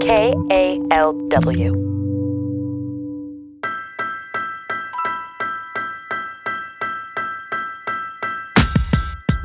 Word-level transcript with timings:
K 0.00 0.32
A 0.50 0.80
L 0.92 1.12
W. 1.28 1.72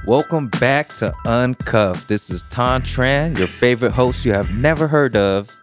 Welcome 0.06 0.48
back 0.48 0.90
to 0.94 1.14
Uncuffed. 1.26 2.08
This 2.08 2.30
is 2.30 2.44
Tom 2.44 2.84
Tran, 2.84 3.38
your 3.38 3.48
favorite 3.48 3.92
host 3.92 4.24
you 4.24 4.32
have 4.32 4.50
never 4.56 4.88
heard 4.88 5.18
of. 5.18 5.60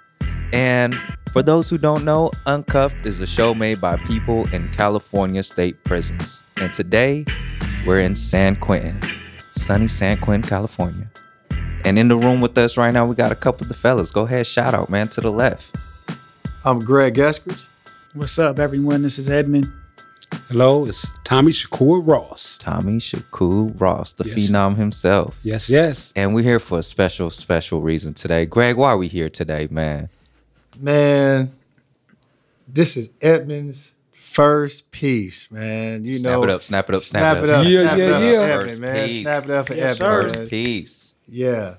And 0.53 0.95
for 1.33 1.43
those 1.43 1.71
who 1.71 1.79
don't 1.79 2.05
know, 2.05 2.31
Uncuffed 2.45 3.07
is 3.07 3.21
a 3.21 3.27
show 3.27 3.55
made 3.55 3.81
by 3.81 3.97
people 3.97 4.47
in 4.53 4.69
California 4.73 5.43
state 5.43 5.83
prisons. 5.85 6.45
And 6.59 6.75
today, 6.75 7.25
we're 7.87 8.01
in 8.01 8.15
San 8.15 8.57
Quentin, 8.57 9.01
sunny 9.53 9.89
San 9.89 10.19
Quentin, 10.19 10.47
California. 10.47 11.11
And 11.93 11.99
in 11.99 12.09
the 12.09 12.17
room 12.17 12.41
with 12.41 12.57
us 12.57 12.79
right 12.79 12.91
now, 12.91 13.05
we 13.05 13.15
got 13.15 13.33
a 13.33 13.35
couple 13.35 13.65
of 13.65 13.69
the 13.69 13.75
fellas. 13.75 14.11
Go 14.11 14.23
ahead, 14.23 14.47
shout 14.47 14.73
out, 14.73 14.89
man, 14.89 15.09
to 15.09 15.21
the 15.21 15.31
left. 15.31 15.77
I'm 16.65 16.79
Greg 16.79 17.17
Eskridge. 17.17 17.67
What's 18.15 18.39
up, 18.39 18.59
everyone? 18.59 19.03
This 19.03 19.19
is 19.19 19.31
Edmund. 19.31 19.71
Hello, 20.49 20.87
it's 20.87 21.05
Tommy 21.23 21.53
Shakur 21.53 22.01
Ross. 22.03 22.57
Tommy 22.57 22.97
Shakur 22.97 23.79
Ross, 23.79 24.15
the 24.15 24.25
Yes. 24.27 24.39
phenom 24.39 24.77
himself. 24.79 25.39
Yes, 25.43 25.69
yes. 25.69 26.15
And 26.17 26.35
we're 26.35 26.43
here 26.45 26.59
for 26.59 26.79
a 26.79 26.83
special, 26.83 27.31
special 27.31 27.83
reason 27.83 28.15
today. 28.15 28.47
Greg, 28.47 28.79
why 28.79 28.89
are 28.93 28.97
we 28.97 29.09
here 29.09 29.29
today, 29.29 29.69
man? 29.71 30.09
Man, 30.81 31.51
this 32.67 32.97
is 32.97 33.11
Edmund's 33.21 33.93
first 34.13 34.93
piece, 34.93 35.51
man. 35.51 36.05
You 36.05 36.15
Snap 36.15 36.41
know, 36.41 36.41
snap 36.41 36.49
it 36.49 36.55
up, 36.55 36.63
snap 36.63 36.89
it 36.89 36.95
up, 36.95 37.03
snap, 37.03 37.23
it 37.23 37.27
up. 37.27 37.37
snap 37.37 37.45
it 37.45 37.51
up, 37.51 37.67
Yeah, 37.67 37.83
snap 37.83 37.99
yeah, 37.99 38.05
it 38.07 38.13
up, 38.13 38.23
yeah. 38.23 38.29
Edmund, 38.31 38.71
First 38.71 38.81
man. 38.81 39.09
piece. 39.09 39.23
Snap 39.25 39.45
it 39.45 39.51
up 39.51 39.67
for 39.67 39.75
Yes, 39.75 40.01
Edmund. 40.01 40.35
First 40.37 40.49
piece. 40.51 41.09
Yeah, 41.29 41.75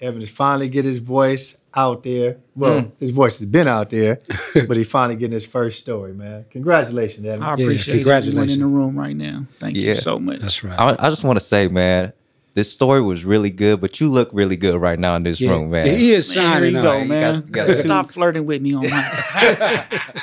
Edmund 0.00 0.22
is 0.24 0.30
finally 0.30 0.68
getting 0.68 0.88
his 0.90 0.98
voice 0.98 1.58
out 1.74 2.02
there. 2.02 2.36
Well, 2.54 2.82
hmm. 2.82 2.88
his 3.00 3.10
voice 3.12 3.38
has 3.38 3.48
been 3.48 3.66
out 3.66 3.88
there, 3.90 4.20
but 4.54 4.76
he 4.76 4.84
finally 4.84 5.16
getting 5.16 5.32
his 5.34 5.46
first 5.46 5.78
story, 5.78 6.12
man. 6.12 6.44
Congratulations, 6.50 7.24
Edmund. 7.26 7.44
I 7.44 7.54
appreciate 7.54 8.00
everyone 8.00 8.22
congratulations. 8.22 8.52
in 8.54 8.60
the 8.60 8.66
room 8.66 8.98
right 8.98 9.16
now. 9.16 9.46
Thank 9.58 9.76
Yeah. 9.76 9.90
you 9.90 9.94
so 9.94 10.18
much. 10.18 10.40
That's 10.40 10.62
right. 10.62 10.78
I, 10.78 10.96
I 10.98 11.08
just 11.10 11.24
want 11.24 11.38
to 11.38 11.44
say, 11.44 11.68
man, 11.68 12.12
this 12.54 12.70
story 12.70 13.00
was 13.02 13.24
really 13.24 13.50
good, 13.50 13.80
but 13.80 13.98
you 14.00 14.08
look 14.10 14.28
really 14.32 14.56
good 14.56 14.78
right 14.80 14.98
now 14.98 15.16
in 15.16 15.22
this 15.22 15.40
Yeah. 15.40 15.50
room, 15.52 15.70
man. 15.70 15.86
He 15.86 16.12
is 16.12 16.28
Man, 16.34 16.44
here 16.44 16.52
shining 16.52 16.72
you 16.74 16.78
out. 16.80 16.82
go, 16.82 16.98
You 16.98 17.08
man. 17.08 17.34
got- 17.40 17.46
you 17.46 17.52
got- 17.52 17.66
Stop 17.68 18.10
flirting 18.10 18.44
with 18.46 18.60
me 18.62 18.74
on 18.74 18.88
my 18.90 20.02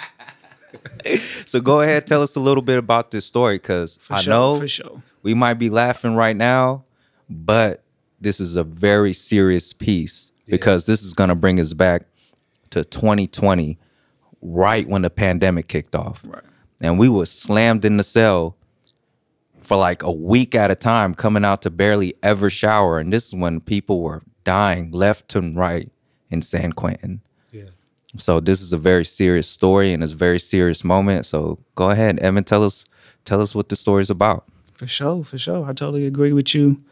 So 1.45 1.59
go 1.59 1.81
ahead, 1.81 2.07
tell 2.07 2.21
us 2.21 2.35
a 2.35 2.39
little 2.39 2.61
bit 2.63 2.77
about 2.77 3.11
this 3.11 3.25
story, 3.25 3.55
because 3.55 3.99
I 4.09 4.21
sure, 4.21 4.31
know 4.33 4.59
for 4.59 4.67
sure. 4.67 5.03
we 5.21 5.33
might 5.33 5.55
be 5.55 5.69
laughing 5.69 6.15
right 6.15 6.35
now, 6.35 6.85
but 7.29 7.83
this 8.23 8.39
is 8.39 8.55
a 8.55 8.63
very 8.63 9.13
serious 9.13 9.73
piece 9.73 10.31
because 10.47 10.85
this 10.85 11.03
is 11.03 11.13
going 11.13 11.29
to 11.29 11.35
bring 11.35 11.59
us 11.59 11.73
back 11.73 12.03
to 12.71 12.83
2020, 12.83 13.77
right 14.41 14.87
when 14.87 15.03
the 15.03 15.09
pandemic 15.09 15.67
kicked 15.67 15.95
off. 15.95 16.21
Right. 16.25 16.43
and 16.81 16.97
we 16.99 17.07
were 17.07 17.25
slammed 17.25 17.85
in 17.85 17.97
the 17.97 18.03
cell 18.03 18.57
for 19.59 19.77
like 19.77 20.03
a 20.03 20.11
week 20.11 20.55
at 20.55 20.71
a 20.71 20.75
time, 20.75 21.15
coming 21.15 21.45
out 21.45 21.61
to 21.61 21.69
barely 21.69 22.13
ever 22.21 22.49
shower. 22.49 22.99
And 22.99 23.13
this 23.13 23.27
is 23.27 23.35
when 23.35 23.61
people 23.61 24.01
were 24.01 24.21
dying 24.43 24.91
left 24.91 25.35
and 25.35 25.55
right 25.55 25.89
in 26.29 26.41
San 26.41 26.73
Quentin. 26.73 27.21
Yeah. 27.51 27.69
So 28.17 28.39
this 28.39 28.61
is 28.61 28.73
a 28.73 28.77
very 28.77 29.05
serious 29.05 29.47
story 29.47 29.93
and 29.93 30.03
it's 30.03 30.11
a 30.11 30.17
very 30.17 30.39
serious 30.39 30.83
moment. 30.83 31.25
So 31.25 31.59
go 31.75 31.91
ahead, 31.91 32.19
Evan, 32.19 32.43
tell 32.43 32.63
us 32.63 32.85
tell 33.23 33.41
us 33.41 33.55
what 33.55 33.69
the 33.69 33.75
story 33.75 34.01
is 34.01 34.09
about. 34.09 34.45
For 34.73 34.87
sure, 34.87 35.23
for 35.23 35.37
sure. 35.37 35.63
I 35.63 35.67
totally 35.67 36.05
agree 36.05 36.33
with 36.33 36.53
you. 36.53 36.83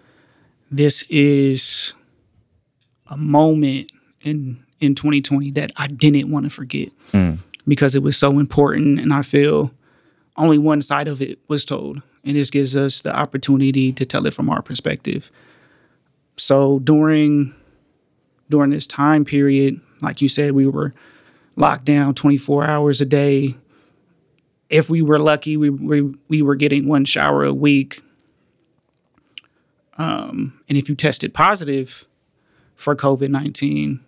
This 0.71 1.03
is 1.09 1.93
a 3.07 3.17
moment 3.17 3.91
in 4.21 4.63
in 4.79 4.95
2020 4.95 5.51
that 5.51 5.71
I 5.77 5.87
didn't 5.87 6.31
want 6.31 6.45
to 6.45 6.49
forget 6.49 6.89
mm. 7.11 7.37
because 7.67 7.93
it 7.93 8.01
was 8.01 8.17
so 8.17 8.39
important 8.39 8.99
and 8.99 9.13
I 9.13 9.21
feel 9.21 9.71
only 10.37 10.57
one 10.57 10.81
side 10.81 11.07
of 11.07 11.21
it 11.21 11.37
was 11.47 11.65
told. 11.65 12.01
And 12.23 12.35
this 12.35 12.49
gives 12.49 12.75
us 12.75 13.01
the 13.01 13.15
opportunity 13.15 13.93
to 13.93 14.05
tell 14.05 14.25
it 14.25 14.33
from 14.33 14.49
our 14.49 14.61
perspective. 14.61 15.29
So 16.37 16.79
during 16.79 17.53
during 18.49 18.71
this 18.71 18.87
time 18.87 19.23
period, 19.23 19.79
like 20.01 20.21
you 20.21 20.27
said, 20.27 20.51
we 20.53 20.67
were 20.67 20.93
locked 21.55 21.85
down 21.85 22.13
24 22.15 22.65
hours 22.65 23.01
a 23.01 23.05
day. 23.05 23.55
If 24.69 24.89
we 24.89 25.01
were 25.01 25.19
lucky, 25.19 25.57
we, 25.57 25.69
we, 25.69 26.13
we 26.27 26.41
were 26.41 26.55
getting 26.55 26.87
one 26.87 27.05
shower 27.05 27.43
a 27.43 27.53
week. 27.53 28.01
Um, 30.01 30.59
and 30.67 30.77
if 30.77 30.89
you 30.89 30.95
tested 30.95 31.33
positive 31.33 32.05
for 32.75 32.95
COVID 32.95 33.29
19, 33.29 33.99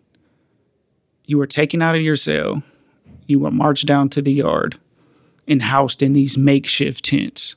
you 1.26 1.38
were 1.38 1.46
taken 1.48 1.82
out 1.82 1.96
of 1.96 2.02
your 2.02 2.16
cell, 2.16 2.64
you 3.28 3.40
were 3.40 3.52
marched 3.52 3.86
down 3.86 4.10
to 4.10 4.22
the 4.22 4.34
yard 4.34 4.80
and 5.48 5.62
housed 5.62 6.02
in 6.02 6.14
these 6.14 6.38
makeshift 6.38 7.06
tents. 7.06 7.56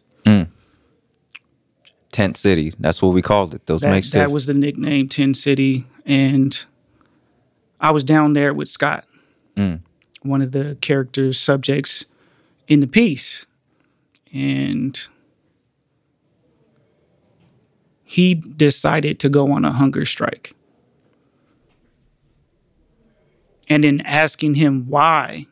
Tent 2.12 2.36
City. 2.36 2.72
That's 2.78 3.00
what 3.02 3.14
we 3.14 3.22
called 3.22 3.54
it. 3.54 3.66
Those 3.66 3.80
That, 3.82 3.90
makeshift. 3.90 4.14
that 4.14 4.30
was 4.30 4.46
the 4.46 4.54
nickname 4.54 5.08
Tent 5.08 5.36
City. 5.36 5.86
And 6.04 6.64
I 7.80 7.90
was 7.90 8.04
down 8.04 8.32
there 8.34 8.52
with 8.54 8.68
Scott, 8.68 9.04
one 10.22 10.42
of 10.42 10.52
the 10.52 10.76
characters, 10.80 11.38
subjects 11.38 12.06
in 12.68 12.80
the 12.80 12.86
piece. 12.86 13.46
And 14.32 14.98
he 18.16 18.34
decided 18.34 19.20
to 19.20 19.28
go 19.28 19.52
on 19.52 19.62
a 19.66 19.72
hunger 19.72 20.02
strike. 20.06 20.54
And 23.68 23.84
in 23.84 24.00
asking 24.06 24.54
him 24.54 24.86
why, 24.88 25.48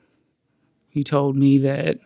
he 0.88 1.04
told 1.04 1.36
me 1.36 1.58
that 1.58 1.98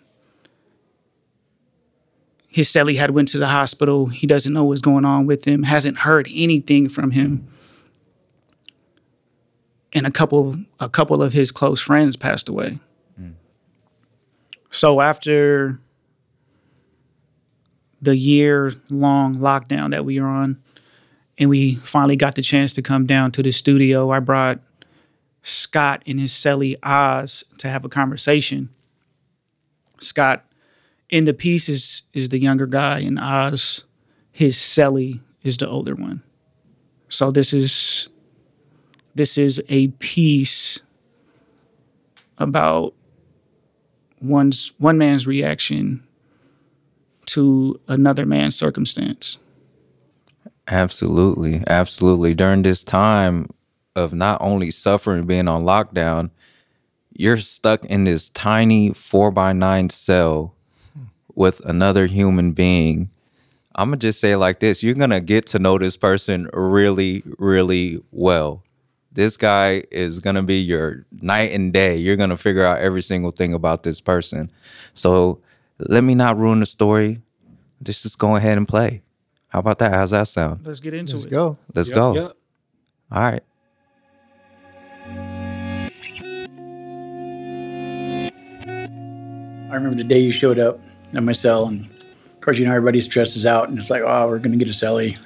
his 2.48 2.66
cellie 2.66 2.96
had 2.96 3.12
went 3.12 3.28
to 3.28 3.38
the 3.38 3.46
hospital. 3.46 4.06
He 4.06 4.26
doesn't 4.26 4.52
know 4.52 4.64
what's 4.64 4.80
going 4.80 5.04
on 5.04 5.26
with 5.26 5.44
him. 5.44 5.62
Hasn't 5.62 5.98
heard 5.98 6.26
anything 6.34 6.88
from 6.88 7.12
him. 7.12 7.46
And 9.92 10.08
a 10.08 10.10
couple, 10.10 10.56
a 10.80 10.88
couple 10.88 11.22
of 11.22 11.34
his 11.34 11.52
close 11.52 11.80
friends 11.80 12.16
passed 12.16 12.48
away. 12.48 12.80
Mm. 13.20 13.34
So 14.72 15.00
after 15.00 15.78
the 18.00 18.16
year 18.16 18.72
long 18.90 19.36
lockdown 19.38 19.90
that 19.90 20.04
we 20.04 20.20
were 20.20 20.26
on, 20.26 20.60
and 21.36 21.50
we 21.50 21.76
finally 21.76 22.16
got 22.16 22.34
the 22.34 22.42
chance 22.42 22.72
to 22.74 22.82
come 22.82 23.06
down 23.06 23.32
to 23.32 23.42
the 23.42 23.52
studio, 23.52 24.10
I 24.10 24.20
brought 24.20 24.60
Scott 25.42 26.02
and 26.06 26.20
his 26.20 26.32
cellie 26.32 26.76
Oz 26.82 27.44
to 27.58 27.68
have 27.68 27.84
a 27.84 27.88
conversation. 27.88 28.70
Scott 30.00 30.44
in 31.08 31.24
the 31.24 31.34
piece 31.34 31.68
is 31.68 32.02
is 32.12 32.28
the 32.28 32.40
younger 32.40 32.66
guy, 32.66 33.00
and 33.00 33.18
Oz, 33.18 33.84
his 34.30 34.56
cellie, 34.56 35.20
is 35.42 35.56
the 35.56 35.68
older 35.68 35.94
one. 35.94 36.22
So 37.08 37.30
this 37.30 37.52
is 37.52 38.08
this 39.14 39.38
is 39.38 39.62
a 39.68 39.88
piece 39.88 40.80
about 42.36 42.94
one's 44.20 44.72
one 44.78 44.98
man's 44.98 45.26
reaction 45.26 46.06
to 47.28 47.80
another 47.88 48.26
man's 48.26 48.56
circumstance. 48.56 49.38
Absolutely. 50.66 51.62
Absolutely. 51.66 52.34
During 52.34 52.62
this 52.62 52.84
time 52.84 53.48
of 53.96 54.12
not 54.12 54.38
only 54.40 54.70
suffering 54.70 55.26
being 55.26 55.48
on 55.48 55.62
lockdown, 55.62 56.30
you're 57.12 57.38
stuck 57.38 57.84
in 57.84 58.04
this 58.04 58.30
tiny 58.30 58.92
four 58.92 59.30
by 59.30 59.52
nine 59.52 59.90
cell 59.90 60.54
with 61.34 61.60
another 61.60 62.06
human 62.06 62.52
being. 62.52 63.10
I'm 63.74 63.90
gonna 63.90 63.98
just 63.98 64.20
say 64.20 64.36
like 64.36 64.60
this. 64.60 64.82
You're 64.82 64.94
gonna 64.94 65.20
get 65.20 65.46
to 65.48 65.58
know 65.58 65.78
this 65.78 65.96
person 65.96 66.48
really, 66.52 67.22
really 67.38 68.02
well. 68.10 68.62
This 69.12 69.36
guy 69.36 69.84
is 69.90 70.20
gonna 70.20 70.42
be 70.42 70.60
your 70.60 71.06
night 71.12 71.52
and 71.52 71.72
day. 71.72 71.96
You're 71.96 72.16
gonna 72.16 72.36
figure 72.36 72.64
out 72.64 72.78
every 72.78 73.02
single 73.02 73.30
thing 73.30 73.52
about 73.52 73.82
this 73.82 74.00
person. 74.00 74.50
So 74.94 75.40
let 75.78 76.02
me 76.04 76.14
not 76.14 76.36
ruin 76.38 76.60
the 76.60 76.66
story. 76.66 77.20
Just 77.82 78.02
just 78.02 78.18
go 78.18 78.36
ahead 78.36 78.58
and 78.58 78.66
play. 78.66 79.02
How 79.48 79.60
about 79.60 79.78
that? 79.78 79.92
How's 79.94 80.10
that 80.10 80.28
sound? 80.28 80.66
Let's 80.66 80.80
get 80.80 80.94
into 80.94 81.14
Let's 81.14 81.26
it. 81.26 81.30
go. 81.30 81.56
Let's 81.74 81.88
Yep, 81.88 81.94
go. 81.96 82.14
yep. 82.14 82.36
All 83.10 83.22
right. 83.22 83.42
I 89.70 89.74
remember 89.74 89.96
the 89.96 90.04
day 90.04 90.18
you 90.18 90.32
showed 90.32 90.58
up 90.58 90.80
at 91.14 91.22
my 91.22 91.32
cell, 91.32 91.66
and 91.66 91.84
of 92.26 92.40
course, 92.40 92.58
you 92.58 92.66
know, 92.66 92.72
everybody 92.72 93.00
stresses 93.00 93.44
out, 93.44 93.68
and 93.68 93.78
it's 93.78 93.90
like, 93.90 94.02
oh, 94.04 94.26
we're 94.28 94.38
going 94.38 94.58
to 94.58 94.64
get 94.64 94.68
a 94.72 94.76
cellie. 94.76 95.18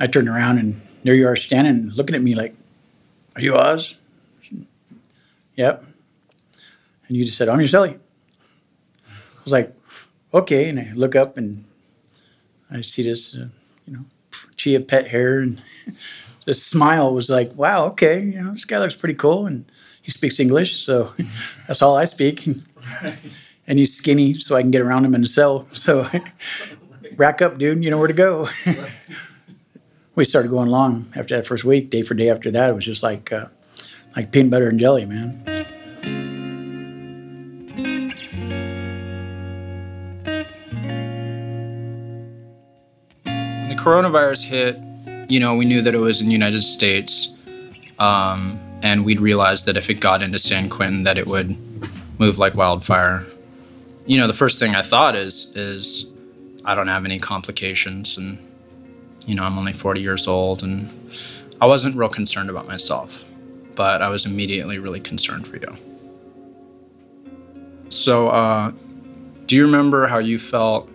I 0.00 0.06
turned 0.06 0.28
around, 0.28 0.58
and 0.58 0.80
there 1.04 1.14
you 1.14 1.26
are 1.28 1.36
standing, 1.36 1.90
looking 1.94 2.16
at 2.16 2.22
me 2.22 2.34
like, 2.34 2.54
are 3.34 3.42
you 3.42 3.54
Oz? 3.56 3.94
Yep. 5.56 5.84
And 7.08 7.16
you 7.16 7.24
just 7.24 7.36
said, 7.36 7.48
I'm 7.48 7.60
your 7.60 7.68
cellie. 7.68 7.98
I 9.46 9.48
was 9.48 9.52
like, 9.52 9.74
okay. 10.34 10.68
And 10.68 10.80
I 10.80 10.92
look 10.94 11.14
up, 11.14 11.36
and 11.36 11.64
I 12.68 12.80
see 12.80 13.04
this, 13.04 13.32
uh, 13.32 13.46
you 13.86 13.92
know, 13.92 14.04
chia 14.56 14.80
pet 14.80 15.06
hair, 15.06 15.38
and 15.38 15.62
the 16.46 16.54
smile 16.54 17.14
was 17.14 17.30
like, 17.30 17.54
wow, 17.54 17.84
okay, 17.86 18.20
you 18.20 18.42
know, 18.42 18.52
this 18.52 18.64
guy 18.64 18.78
looks 18.78 18.96
pretty 18.96 19.14
cool, 19.14 19.46
and 19.46 19.70
he 20.02 20.10
speaks 20.10 20.40
English, 20.40 20.80
so 20.80 21.12
that's 21.68 21.80
all 21.80 21.96
I 21.96 22.06
speak. 22.06 22.44
and 23.68 23.78
he's 23.78 23.96
skinny, 23.96 24.34
so 24.34 24.56
I 24.56 24.62
can 24.62 24.72
get 24.72 24.82
around 24.82 25.04
him 25.04 25.14
in 25.14 25.20
the 25.20 25.28
cell. 25.28 25.68
So 25.74 26.08
rack 27.16 27.40
up, 27.40 27.56
dude. 27.56 27.84
You 27.84 27.90
know 27.90 27.98
where 27.98 28.08
to 28.08 28.14
go. 28.14 28.48
we 30.16 30.24
started 30.24 30.48
going 30.48 30.66
along 30.66 31.06
after 31.14 31.36
that 31.36 31.46
first 31.46 31.64
week. 31.64 31.90
Day 31.90 32.02
for 32.02 32.14
day 32.14 32.30
after 32.30 32.50
that, 32.50 32.70
it 32.70 32.72
was 32.74 32.84
just 32.84 33.04
like 33.04 33.32
uh, 33.32 33.46
like 34.16 34.32
peanut 34.32 34.50
butter 34.50 34.68
and 34.68 34.80
jelly, 34.80 35.04
man. 35.06 35.55
Coronavirus 43.86 44.42
hit, 44.42 44.80
you 45.30 45.38
know, 45.38 45.54
we 45.54 45.64
knew 45.64 45.80
that 45.80 45.94
it 45.94 45.98
was 45.98 46.20
in 46.20 46.26
the 46.26 46.32
United 46.32 46.62
States, 46.62 47.36
um, 48.00 48.58
and 48.82 49.04
we'd 49.04 49.20
realized 49.20 49.64
that 49.66 49.76
if 49.76 49.88
it 49.88 50.00
got 50.00 50.22
into 50.22 50.40
San 50.40 50.68
Quentin, 50.68 51.04
that 51.04 51.16
it 51.16 51.28
would 51.28 51.56
move 52.18 52.36
like 52.36 52.56
wildfire. 52.56 53.24
You 54.04 54.18
know, 54.18 54.26
the 54.26 54.32
first 54.32 54.58
thing 54.58 54.74
I 54.74 54.82
thought 54.82 55.14
is 55.14 55.52
is 55.54 56.04
I 56.64 56.74
don't 56.74 56.88
have 56.88 57.04
any 57.04 57.20
complications, 57.20 58.16
and 58.16 58.38
you 59.24 59.36
know, 59.36 59.44
I'm 59.44 59.56
only 59.56 59.72
40 59.72 60.00
years 60.00 60.26
old, 60.26 60.64
and 60.64 60.90
I 61.60 61.66
wasn't 61.66 61.94
real 61.94 62.08
concerned 62.08 62.50
about 62.50 62.66
myself, 62.66 63.24
but 63.76 64.02
I 64.02 64.08
was 64.08 64.26
immediately 64.26 64.80
really 64.80 65.00
concerned 65.00 65.46
for 65.46 65.58
you. 65.58 65.76
So, 67.90 68.28
uh, 68.30 68.72
do 69.46 69.54
you 69.54 69.64
remember 69.64 70.08
how 70.08 70.18
you 70.18 70.40
felt 70.40 70.90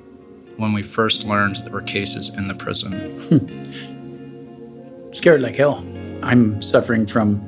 when 0.62 0.74
we 0.74 0.84
first 0.84 1.26
learned 1.26 1.56
there 1.58 1.74
were 1.74 1.82
cases 1.82 2.30
in 2.38 2.48
the 2.48 2.54
prison? 2.54 2.94
Hmm. 3.28 5.12
Scared 5.14 5.42
like 5.42 5.56
hell. 5.56 5.84
I'm 6.22 6.62
suffering 6.62 7.08
from 7.08 7.42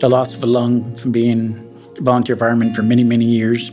the 0.00 0.08
loss 0.08 0.34
of 0.34 0.42
a 0.42 0.46
lung 0.46 0.94
from 0.96 1.12
being 1.12 1.54
a 1.98 2.02
volunteer 2.02 2.36
fireman 2.36 2.74
for 2.74 2.82
many, 2.82 3.04
many 3.04 3.24
years. 3.24 3.72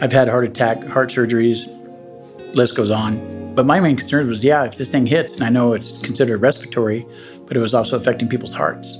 I've 0.00 0.12
had 0.12 0.28
heart 0.28 0.44
attack, 0.44 0.84
heart 0.84 1.10
surgeries, 1.10 1.68
list 2.54 2.74
goes 2.74 2.90
on. 2.90 3.54
But 3.54 3.66
my 3.66 3.78
main 3.78 3.96
concern 3.96 4.26
was, 4.26 4.42
yeah, 4.42 4.64
if 4.64 4.78
this 4.78 4.90
thing 4.90 5.04
hits, 5.04 5.34
and 5.34 5.44
I 5.44 5.50
know 5.50 5.74
it's 5.74 6.00
considered 6.00 6.40
respiratory, 6.40 7.06
but 7.46 7.56
it 7.56 7.60
was 7.60 7.74
also 7.74 7.96
affecting 7.96 8.28
people's 8.28 8.54
hearts. 8.54 8.96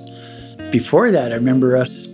Before 0.71 1.11
that, 1.11 1.33
I 1.33 1.37
remember 1.37 1.77
us, 1.77 2.09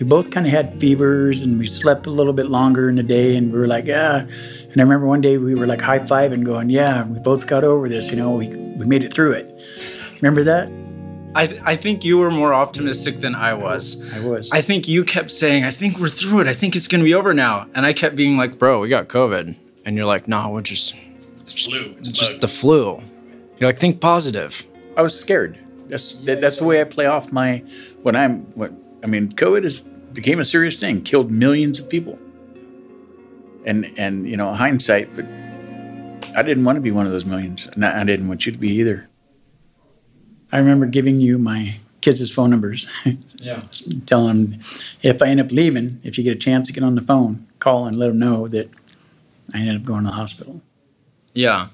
we 0.00 0.04
both 0.06 0.30
kind 0.30 0.46
of 0.46 0.52
had 0.52 0.80
fevers 0.80 1.42
and 1.42 1.58
we 1.58 1.66
slept 1.66 2.06
a 2.06 2.10
little 2.10 2.32
bit 2.32 2.46
longer 2.46 2.88
in 2.88 2.96
the 2.96 3.02
day, 3.02 3.36
and 3.36 3.52
we 3.52 3.58
were 3.58 3.68
like, 3.68 3.86
yeah. 3.86 4.26
And 4.76 4.82
I 4.82 4.84
remember 4.84 5.06
one 5.06 5.22
day 5.22 5.38
we 5.38 5.54
were 5.54 5.66
like 5.66 5.80
high 5.80 6.04
five 6.04 6.32
and 6.32 6.44
going, 6.44 6.68
yeah, 6.68 7.06
we 7.06 7.18
both 7.18 7.46
got 7.46 7.64
over 7.64 7.88
this, 7.88 8.10
you 8.10 8.16
know, 8.16 8.34
we, 8.36 8.48
we 8.48 8.84
made 8.84 9.02
it 9.02 9.10
through 9.10 9.32
it. 9.32 9.50
Remember 10.20 10.44
that? 10.44 10.70
I, 11.34 11.46
th- 11.46 11.62
I 11.64 11.76
think 11.76 12.04
you 12.04 12.18
were 12.18 12.30
more 12.30 12.52
optimistic 12.52 13.20
than 13.20 13.34
I 13.34 13.54
was. 13.54 14.06
I 14.12 14.20
was. 14.20 14.50
I 14.52 14.60
think 14.60 14.86
you 14.86 15.02
kept 15.02 15.30
saying, 15.30 15.64
I 15.64 15.70
think 15.70 15.98
we're 15.98 16.10
through 16.10 16.40
it. 16.40 16.46
I 16.46 16.52
think 16.52 16.76
it's 16.76 16.88
going 16.88 17.00
to 17.00 17.06
be 17.06 17.14
over 17.14 17.32
now. 17.32 17.66
And 17.74 17.86
I 17.86 17.94
kept 17.94 18.16
being 18.16 18.36
like, 18.36 18.58
bro, 18.58 18.80
we 18.80 18.90
got 18.90 19.08
COVID. 19.08 19.56
And 19.86 19.96
you're 19.96 20.04
like, 20.04 20.28
no, 20.28 20.50
we're 20.50 20.60
just, 20.60 20.94
Flu. 21.46 21.94
it's 21.96 22.10
just 22.10 22.42
the 22.42 22.48
flu. 22.48 23.02
You're 23.56 23.70
like, 23.70 23.78
think 23.78 24.02
positive. 24.02 24.62
I 24.94 25.00
was 25.00 25.18
scared. 25.18 25.58
That's 25.88 26.12
that, 26.26 26.42
that's 26.42 26.58
the 26.58 26.64
way 26.64 26.82
I 26.82 26.84
play 26.84 27.06
off 27.06 27.32
my 27.32 27.64
when 28.02 28.14
I'm 28.14 28.42
when 28.54 28.78
I 29.02 29.06
mean. 29.06 29.32
COVID 29.32 29.64
has 29.64 29.78
became 29.78 30.38
a 30.38 30.44
serious 30.44 30.76
thing, 30.76 31.00
killed 31.00 31.30
millions 31.30 31.80
of 31.80 31.88
people. 31.88 32.18
And 33.66 33.86
and 33.98 34.28
you 34.28 34.36
know 34.36 34.54
hindsight, 34.54 35.14
but 35.16 35.24
I 36.38 36.42
didn't 36.42 36.64
want 36.64 36.76
to 36.76 36.82
be 36.82 36.90
one 36.92 37.04
of 37.06 37.12
those 37.12 37.26
millions, 37.26 37.66
and 37.66 37.84
I 37.84 38.04
didn't 38.04 38.28
want 38.28 38.46
you 38.46 38.52
to 38.52 38.58
be 38.58 38.70
either. 38.70 39.08
I 40.52 40.58
remember 40.58 40.86
giving 40.86 41.20
you 41.20 41.36
my 41.38 41.76
kids' 42.00 42.30
phone 42.30 42.50
numbers, 42.50 42.86
Yeah. 43.38 43.60
telling 44.06 44.50
them 44.50 44.60
if 45.02 45.20
I 45.20 45.26
end 45.26 45.40
up 45.40 45.50
leaving, 45.50 46.00
if 46.04 46.16
you 46.16 46.22
get 46.24 46.36
a 46.36 46.38
chance 46.38 46.68
to 46.68 46.72
get 46.72 46.84
on 46.84 46.94
the 46.94 47.00
phone, 47.00 47.46
call 47.58 47.86
and 47.86 47.98
let 47.98 48.08
them 48.08 48.18
know 48.20 48.46
that 48.48 48.70
I 49.52 49.58
ended 49.58 49.76
up 49.76 49.84
going 49.84 50.04
to 50.04 50.10
the 50.10 50.14
hospital. 50.16 50.62
Yeah. 51.34 51.68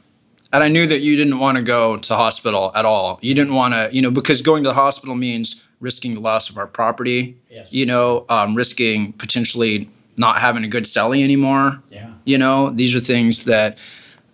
And 0.54 0.64
I 0.64 0.68
knew 0.68 0.86
that 0.86 1.00
you 1.02 1.16
didn't 1.16 1.38
want 1.38 1.58
to 1.58 1.62
go 1.62 1.96
to 1.98 2.14
hospital 2.16 2.72
at 2.74 2.84
all. 2.86 3.18
You 3.22 3.34
didn't 3.34 3.54
want 3.54 3.74
to, 3.74 3.90
you 3.92 4.00
know, 4.02 4.10
because 4.10 4.40
going 4.42 4.62
to 4.64 4.70
the 4.70 4.74
hospital 4.74 5.14
means 5.14 5.62
risking 5.80 6.14
the 6.14 6.20
loss 6.20 6.48
of 6.48 6.56
our 6.56 6.66
property, 6.66 7.36
Yes. 7.50 7.72
you 7.72 7.84
know, 7.86 8.24
um, 8.30 8.54
risking 8.54 9.12
potentially 9.14 9.88
not 10.16 10.38
having 10.38 10.64
a 10.64 10.68
good 10.68 10.84
celly 10.84 11.22
anymore. 11.22 11.82
Yeah. 11.90 12.12
You 12.24 12.38
know, 12.38 12.70
these 12.70 12.94
are 12.94 13.00
things 13.00 13.44
that, 13.44 13.78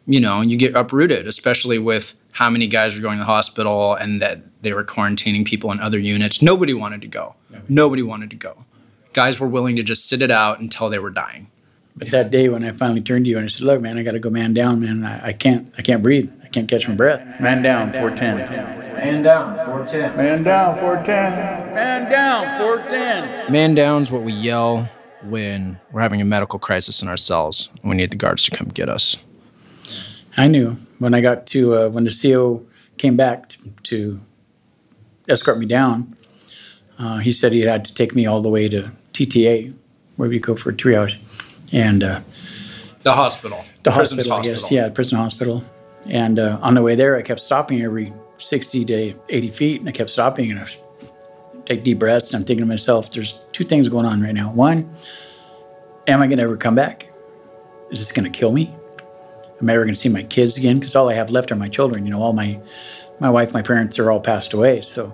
you 0.07 0.21
know, 0.21 0.41
you 0.41 0.57
get 0.57 0.75
uprooted, 0.75 1.27
especially 1.27 1.79
with 1.79 2.15
how 2.33 2.51
many 2.51 2.67
guys 2.67 2.95
were 2.95 3.01
going 3.01 3.17
to 3.19 3.21
the 3.21 3.27
hospital 3.27 3.95
and 3.95 4.21
that 4.23 4.41
they 4.63 4.73
were 4.73 4.85
quarantining 4.85 5.45
people 5.45 5.73
in 5.73 5.81
other 5.81 5.99
units. 5.99 6.43
Nobody 6.43 6.75
wanted 6.75 7.01
to 7.03 7.09
go. 7.09 7.35
Nobody 7.69 8.03
wanted 8.03 8.31
to 8.31 8.37
go. 8.37 8.65
Guys 9.13 9.41
were 9.41 9.49
willing 9.49 9.77
to 9.77 9.83
just 9.83 10.09
sit 10.09 10.23
it 10.23 10.31
out 10.31 10.61
until 10.61 10.89
they 10.91 10.99
were 10.99 11.11
dying. 11.11 11.51
But 11.97 12.11
that 12.13 12.31
day 12.31 12.49
when 12.49 12.63
I 12.63 12.71
finally 12.71 13.01
turned 13.01 13.25
to 13.25 13.31
you 13.31 13.39
and 13.39 13.47
I 13.47 13.49
said, 13.49 13.67
"Look, 13.67 13.81
man, 13.81 13.99
I 13.99 14.05
got 14.05 14.13
to 14.13 14.21
go 14.21 14.31
man 14.31 14.55
down, 14.55 14.81
man. 14.81 15.05
I, 15.05 15.29
I 15.29 15.33
can't, 15.33 15.73
I 15.77 15.83
can't 15.83 16.01
breathe. 16.01 16.31
I 16.45 16.49
can't 16.49 16.69
catch 16.69 16.87
my 16.87 16.95
breath." 16.95 17.41
Man 17.41 17.61
down, 17.63 17.93
four 17.93 18.11
ten. 18.11 18.37
Man 18.37 19.23
down, 19.23 19.55
410. 19.55 20.17
Man 20.17 20.43
down, 20.43 20.79
four 20.79 20.97
ten. 21.05 21.75
Man 21.75 22.11
down, 22.11 22.59
four 22.61 22.89
ten. 22.89 23.53
Man 23.53 23.75
down's 23.75 24.13
what 24.13 24.23
we 24.23 24.33
yell 24.33 24.89
when 25.25 25.79
we're 25.93 26.01
having 26.01 26.21
a 26.21 26.25
medical 26.25 26.59
crisis 26.59 27.03
in 27.03 27.09
our 27.09 27.17
cells 27.17 27.69
and 27.83 27.91
we 27.91 27.97
need 27.97 28.11
the 28.11 28.17
guards 28.17 28.45
to 28.45 28.51
come 28.51 28.69
get 28.69 28.89
us. 28.89 29.17
I 30.37 30.47
knew 30.47 30.77
when 30.99 31.15
I 31.15 31.21
got 31.21 31.47
to 31.49 31.75
uh, 31.77 31.89
when 31.89 32.05
the 32.05 32.11
CO 32.23 32.65
came 32.97 33.17
back 33.17 33.49
to, 33.51 33.59
to 33.85 34.21
escort 35.29 35.59
me 35.59 35.67
down. 35.67 36.17
Uh, 36.99 37.19
he 37.19 37.31
said 37.33 37.53
he 37.53 37.61
had 37.61 37.85
to 37.85 37.95
take 37.95 38.15
me 38.15 38.27
all 38.27 38.41
the 38.41 38.49
way 38.49 38.69
to 38.69 38.91
TTA, 39.13 39.73
where 40.17 40.29
we 40.29 40.39
go 40.39 40.57
for 40.57 40.73
triage, 40.73 41.17
and. 41.73 42.03
Uh, 42.03 42.21
The 43.05 43.13
hospital. 43.15 43.65
the 43.85 43.93
prison's 43.93 44.27
hospital, 44.27 44.55
I 44.55 44.61
guess. 44.61 44.71
Yeah, 44.71 44.89
prison 44.89 45.17
hospital. 45.19 45.63
And 46.09 46.39
uh, 46.39 46.59
on 46.61 46.75
the 46.75 46.83
way 46.83 46.97
there, 46.97 47.17
I 47.17 47.23
kept 47.23 47.41
stopping 47.41 47.83
every 47.83 48.13
60 48.39 48.85
to 48.87 49.15
80 49.29 49.49
feet, 49.51 49.81
and 49.81 49.89
I 49.89 49.93
kept 49.93 50.11
stopping 50.11 50.51
and 50.51 50.59
I 50.59 50.63
was 50.63 50.77
take 51.69 51.85
deep 51.85 51.99
breaths. 51.99 52.33
And 52.33 52.41
I'm 52.41 52.47
thinking 52.47 52.65
to 52.65 52.69
myself, 52.69 53.11
there's 53.13 53.35
two 53.53 53.65
things 53.65 53.89
going 53.89 54.07
on 54.07 54.23
right 54.23 54.35
now. 54.35 54.53
One, 54.53 54.91
am 56.07 56.23
I 56.23 56.27
going 56.27 56.39
to 56.39 56.45
ever 56.45 56.57
come 56.57 56.75
back? 56.75 57.07
Is 57.91 57.99
this 57.99 58.11
going 58.11 58.31
to 58.31 58.37
kill 58.37 58.53
me? 58.53 58.75
Am 59.61 59.69
I 59.69 59.75
ever 59.75 59.85
going 59.85 59.95
to 59.95 60.01
see 60.01 60.09
my 60.09 60.23
kids 60.23 60.57
again? 60.57 60.79
Because 60.79 60.97
all 60.97 61.11
I 61.11 61.15
have 61.15 61.31
left 61.31 61.53
are 61.53 61.57
my 61.57 61.69
children. 61.69 62.05
You 62.05 62.13
know, 62.13 62.23
all 62.23 62.33
my 62.33 62.61
my 63.21 63.29
wife, 63.29 63.53
my 63.53 63.63
parents 63.63 63.99
are 63.99 64.11
all 64.13 64.21
passed 64.21 64.53
away. 64.53 64.81
So, 64.81 65.13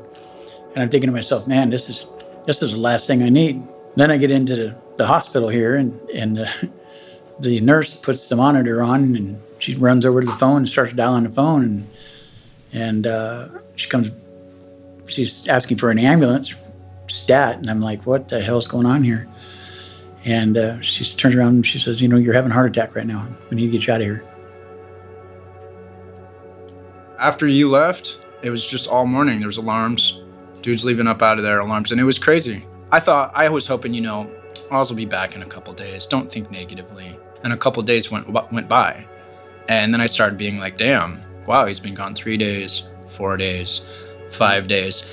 and 0.74 0.82
I'm 0.82 0.90
thinking 0.90 1.08
to 1.08 1.12
myself, 1.12 1.46
man, 1.46 1.70
this 1.70 1.88
is 1.88 2.06
this 2.44 2.62
is 2.62 2.72
the 2.72 2.78
last 2.78 3.06
thing 3.06 3.22
I 3.22 3.30
need. 3.30 3.62
Then 3.96 4.10
I 4.10 4.18
get 4.18 4.30
into 4.30 4.54
the, 4.54 4.76
the 4.96 5.06
hospital 5.06 5.48
here, 5.48 5.76
and 5.76 5.98
and 6.10 6.40
uh, 6.40 6.46
the 7.40 7.60
nurse 7.60 7.94
puts 7.94 8.28
the 8.28 8.36
monitor 8.36 8.82
on 8.82 9.16
and 9.16 9.40
she 9.58 9.74
runs 9.74 10.04
over 10.04 10.20
to 10.20 10.26
the 10.26 10.32
phone 10.34 10.58
and 10.58 10.68
starts 10.68 10.92
dialing 10.92 11.24
the 11.24 11.30
phone 11.30 11.62
and 11.64 11.88
and 12.72 13.06
uh, 13.06 13.48
she 13.76 13.88
comes 13.88 14.10
she's 15.08 15.46
asking 15.48 15.76
for 15.76 15.90
an 15.90 15.98
ambulance 15.98 16.54
stat 17.08 17.58
and 17.58 17.70
i'm 17.70 17.80
like 17.80 18.04
what 18.06 18.28
the 18.28 18.40
hell's 18.40 18.66
going 18.66 18.86
on 18.86 19.02
here 19.02 19.28
and 20.24 20.56
uh, 20.56 20.80
she 20.80 21.04
turns 21.04 21.34
around 21.34 21.54
and 21.54 21.66
she 21.66 21.78
says 21.78 22.00
you 22.00 22.08
know 22.08 22.16
you're 22.16 22.34
having 22.34 22.50
a 22.50 22.54
heart 22.54 22.66
attack 22.66 22.94
right 22.94 23.06
now 23.06 23.26
we 23.50 23.56
need 23.56 23.66
to 23.66 23.72
get 23.72 23.86
you 23.86 23.92
out 23.92 24.00
of 24.00 24.06
here 24.06 24.24
After 27.24 27.46
you 27.46 27.70
left, 27.70 28.20
it 28.42 28.50
was 28.50 28.68
just 28.68 28.86
all 28.86 29.06
morning. 29.06 29.38
There 29.38 29.46
was 29.46 29.56
alarms. 29.56 30.20
Dudes 30.60 30.84
leaving 30.84 31.06
up 31.06 31.22
out 31.22 31.38
of 31.38 31.44
there, 31.44 31.60
alarms. 31.60 31.90
And 31.90 31.98
it 31.98 32.04
was 32.04 32.18
crazy. 32.18 32.66
I 32.92 33.00
thought, 33.00 33.32
I 33.34 33.48
was 33.48 33.66
hoping, 33.66 33.94
you 33.94 34.02
know, 34.02 34.30
Oz 34.70 34.90
will 34.90 34.96
be 34.98 35.06
back 35.06 35.34
in 35.34 35.40
a 35.40 35.46
couple 35.46 35.72
days. 35.72 36.06
Don't 36.06 36.30
think 36.30 36.50
negatively. 36.50 37.18
And 37.42 37.54
a 37.54 37.56
couple 37.56 37.82
days 37.82 38.10
went 38.10 38.28
went 38.52 38.68
by. 38.68 39.06
And 39.70 39.94
then 39.94 40.02
I 40.02 40.06
started 40.06 40.36
being 40.36 40.58
like, 40.58 40.76
damn, 40.76 41.22
wow, 41.46 41.64
he's 41.64 41.80
been 41.80 41.94
gone 41.94 42.14
three 42.14 42.36
days, 42.36 42.82
four 43.08 43.38
days, 43.38 43.80
five 44.34 44.68
days. 44.68 45.08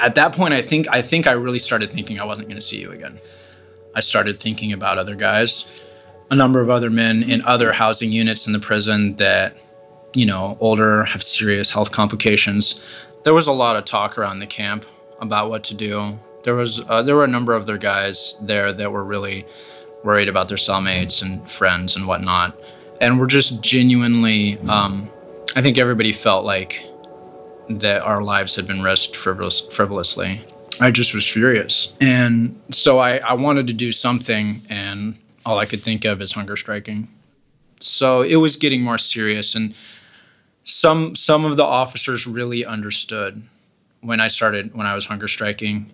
At 0.00 0.14
that 0.16 0.32
point, 0.32 0.54
I 0.54 0.62
think 0.62 0.88
I 0.90 1.02
think 1.02 1.26
I 1.26 1.32
really 1.32 1.58
started 1.58 1.90
thinking 1.90 2.18
I 2.18 2.24
wasn't 2.24 2.48
going 2.48 2.60
to 2.60 2.66
see 2.66 2.80
you 2.80 2.90
again. 2.90 3.20
I 3.94 4.00
started 4.00 4.40
thinking 4.40 4.72
about 4.72 4.98
other 4.98 5.14
guys, 5.14 5.64
a 6.30 6.34
number 6.34 6.60
of 6.60 6.68
other 6.68 6.90
men 6.90 7.22
in 7.22 7.42
other 7.42 7.72
housing 7.72 8.10
units 8.12 8.46
in 8.46 8.52
the 8.52 8.58
prison 8.58 9.16
that, 9.16 9.56
you 10.14 10.26
know, 10.26 10.56
older, 10.60 11.04
have 11.04 11.22
serious 11.22 11.70
health 11.70 11.92
complications. 11.92 12.84
There 13.22 13.34
was 13.34 13.46
a 13.46 13.52
lot 13.52 13.76
of 13.76 13.84
talk 13.84 14.18
around 14.18 14.40
the 14.40 14.46
camp 14.46 14.84
about 15.20 15.48
what 15.48 15.62
to 15.64 15.74
do. 15.74 16.18
There 16.42 16.54
was 16.54 16.80
uh, 16.88 17.02
there 17.02 17.16
were 17.16 17.24
a 17.24 17.28
number 17.28 17.54
of 17.54 17.66
their 17.66 17.78
guys 17.78 18.36
there 18.40 18.72
that 18.72 18.90
were 18.90 19.04
really 19.04 19.46
worried 20.02 20.28
about 20.28 20.48
their 20.48 20.58
cellmates 20.58 21.22
and 21.22 21.48
friends 21.48 21.96
and 21.96 22.06
whatnot, 22.06 22.58
and 23.00 23.18
we're 23.18 23.26
just 23.26 23.62
genuinely. 23.62 24.58
Um, 24.68 25.10
I 25.56 25.62
think 25.62 25.78
everybody 25.78 26.12
felt 26.12 26.44
like 26.44 26.84
that 27.68 28.02
our 28.02 28.22
lives 28.22 28.56
had 28.56 28.66
been 28.66 28.82
risked 28.82 29.16
frivolous, 29.16 29.60
frivolously. 29.60 30.44
I 30.80 30.90
just 30.90 31.14
was 31.14 31.26
furious. 31.26 31.96
And 32.00 32.60
so 32.70 32.98
I, 32.98 33.18
I 33.18 33.34
wanted 33.34 33.66
to 33.68 33.72
do 33.72 33.92
something, 33.92 34.62
and 34.68 35.16
all 35.46 35.58
I 35.58 35.66
could 35.66 35.82
think 35.82 36.04
of 36.04 36.20
is 36.20 36.32
hunger 36.32 36.56
striking. 36.56 37.08
So 37.80 38.22
it 38.22 38.36
was 38.36 38.56
getting 38.56 38.82
more 38.82 38.98
serious, 38.98 39.54
and 39.54 39.74
some 40.64 41.14
some 41.14 41.44
of 41.44 41.56
the 41.56 41.64
officers 41.64 42.26
really 42.26 42.64
understood 42.64 43.42
when 44.04 44.20
I 44.20 44.28
started 44.28 44.74
when 44.74 44.86
I 44.86 44.94
was 44.94 45.06
hunger 45.06 45.28
striking, 45.28 45.90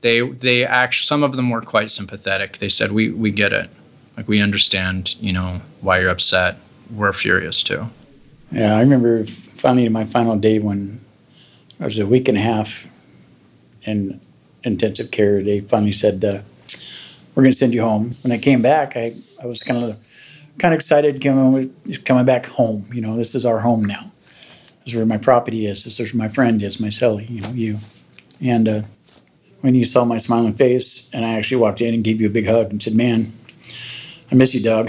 they 0.00 0.20
they 0.20 0.64
actually 0.64 1.06
some 1.06 1.22
of 1.22 1.36
them 1.36 1.50
were 1.50 1.60
quite 1.60 1.90
sympathetic. 1.90 2.58
They 2.58 2.68
said 2.68 2.92
we 2.92 3.10
we 3.10 3.30
get 3.30 3.52
it, 3.52 3.70
like 4.16 4.28
we 4.28 4.40
understand, 4.40 5.14
you 5.20 5.32
know, 5.32 5.60
why 5.80 6.00
you're 6.00 6.10
upset. 6.10 6.56
We're 6.90 7.12
furious 7.12 7.62
too. 7.62 7.88
Yeah, 8.52 8.76
I 8.76 8.80
remember 8.80 9.24
finally 9.24 9.88
my 9.88 10.04
final 10.04 10.36
day 10.36 10.58
when 10.58 11.00
I 11.78 11.84
was 11.84 11.98
a 11.98 12.06
week 12.06 12.26
and 12.28 12.36
a 12.36 12.40
half 12.40 12.88
in 13.84 14.20
intensive 14.64 15.10
care. 15.12 15.42
They 15.42 15.60
finally 15.60 15.92
said, 15.92 16.24
uh, 16.24 16.42
"We're 17.34 17.44
going 17.44 17.52
to 17.52 17.58
send 17.58 17.74
you 17.74 17.82
home." 17.82 18.16
When 18.22 18.32
I 18.32 18.38
came 18.38 18.60
back, 18.60 18.96
I, 18.96 19.14
I 19.40 19.46
was 19.46 19.62
kind 19.62 19.84
of 19.84 20.06
kind 20.58 20.74
of 20.74 20.78
excited 20.78 21.22
coming 21.22 21.72
coming 22.04 22.24
back 22.24 22.46
home. 22.46 22.86
You 22.92 23.02
know, 23.02 23.16
this 23.16 23.36
is 23.36 23.46
our 23.46 23.60
home 23.60 23.84
now. 23.84 24.10
This 24.84 24.88
is 24.88 24.94
where 24.96 25.06
my 25.06 25.18
property 25.18 25.66
is. 25.66 25.84
This 25.84 26.00
is 26.00 26.12
where 26.12 26.18
my 26.18 26.28
friend 26.28 26.60
is, 26.60 26.80
my 26.80 26.88
cellie. 26.88 27.30
You 27.30 27.42
know, 27.42 27.50
you. 27.50 27.78
And 28.42 28.68
uh, 28.68 28.82
when 29.60 29.76
you 29.76 29.84
saw 29.84 30.04
my 30.04 30.18
smiling 30.18 30.54
face, 30.54 31.08
and 31.12 31.24
I 31.24 31.34
actually 31.34 31.58
walked 31.58 31.80
in 31.80 31.94
and 31.94 32.02
gave 32.02 32.20
you 32.20 32.26
a 32.26 32.30
big 32.30 32.48
hug 32.48 32.70
and 32.70 32.82
said, 32.82 32.94
"Man, 32.96 33.32
I 34.30 34.34
miss 34.34 34.54
you, 34.54 34.62
dog. 34.62 34.88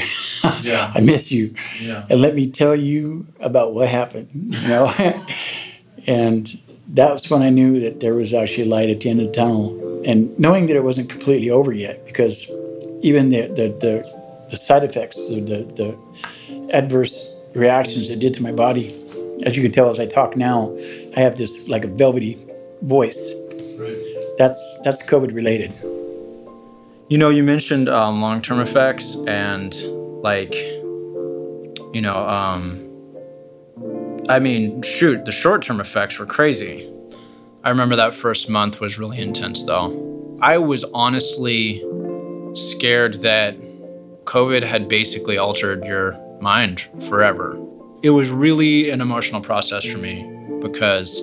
Yeah. 0.61 0.91
I 0.95 1.01
miss 1.01 1.31
you." 1.31 1.53
Yeah. 1.81 2.05
and 2.09 2.21
let 2.21 2.35
me 2.35 2.49
tell 2.51 2.75
you 2.75 3.25
about 3.39 3.73
what 3.73 3.87
happened 3.89 4.29
you 4.33 4.67
know 4.67 4.91
and 6.07 6.47
that 6.89 7.11
was 7.11 7.29
when 7.29 7.41
i 7.41 7.49
knew 7.49 7.79
that 7.79 7.99
there 7.99 8.13
was 8.13 8.33
actually 8.33 8.65
light 8.65 8.89
at 8.89 8.99
the 9.01 9.09
end 9.09 9.19
of 9.21 9.27
the 9.27 9.33
tunnel 9.33 10.03
and 10.05 10.37
knowing 10.39 10.67
that 10.67 10.75
it 10.75 10.83
wasn't 10.83 11.09
completely 11.09 11.49
over 11.49 11.71
yet 11.71 12.05
because 12.05 12.47
even 13.01 13.29
the 13.29 13.41
the, 13.47 13.67
the, 13.85 13.93
the 14.51 14.57
side 14.57 14.83
effects 14.83 15.15
the, 15.29 15.39
the, 15.41 15.59
the 15.79 16.69
adverse 16.73 17.15
reactions 17.55 18.09
it 18.09 18.19
did 18.19 18.33
to 18.33 18.43
my 18.43 18.51
body 18.51 18.93
as 19.45 19.55
you 19.57 19.63
can 19.63 19.71
tell 19.71 19.89
as 19.89 19.99
i 19.99 20.05
talk 20.05 20.35
now 20.37 20.71
i 21.17 21.19
have 21.19 21.35
this 21.37 21.67
like 21.67 21.83
a 21.83 21.87
velvety 21.87 22.37
voice 22.83 23.33
Right. 23.77 23.97
that's 24.37 24.59
that's 24.83 25.01
covid 25.07 25.33
related 25.33 25.71
You 27.11 27.17
know, 27.17 27.27
you 27.27 27.43
mentioned 27.43 27.89
um, 27.89 28.21
long 28.21 28.41
term 28.41 28.61
effects 28.61 29.17
and 29.27 29.73
like, 30.23 30.55
you 30.55 31.99
know, 31.99 32.15
um, 32.25 32.87
I 34.29 34.39
mean, 34.39 34.81
shoot, 34.81 35.25
the 35.25 35.33
short 35.33 35.61
term 35.61 35.81
effects 35.81 36.17
were 36.19 36.25
crazy. 36.25 36.89
I 37.65 37.69
remember 37.69 37.97
that 37.97 38.15
first 38.15 38.49
month 38.49 38.79
was 38.79 38.97
really 38.97 39.19
intense 39.19 39.61
though. 39.65 40.37
I 40.41 40.57
was 40.57 40.85
honestly 40.93 41.83
scared 42.53 43.15
that 43.15 43.57
COVID 44.23 44.63
had 44.63 44.87
basically 44.87 45.37
altered 45.37 45.83
your 45.83 46.17
mind 46.39 46.79
forever. 47.09 47.59
It 48.03 48.11
was 48.11 48.31
really 48.31 48.89
an 48.89 49.01
emotional 49.01 49.41
process 49.41 49.83
for 49.83 49.97
me 49.97 50.23
because 50.61 51.21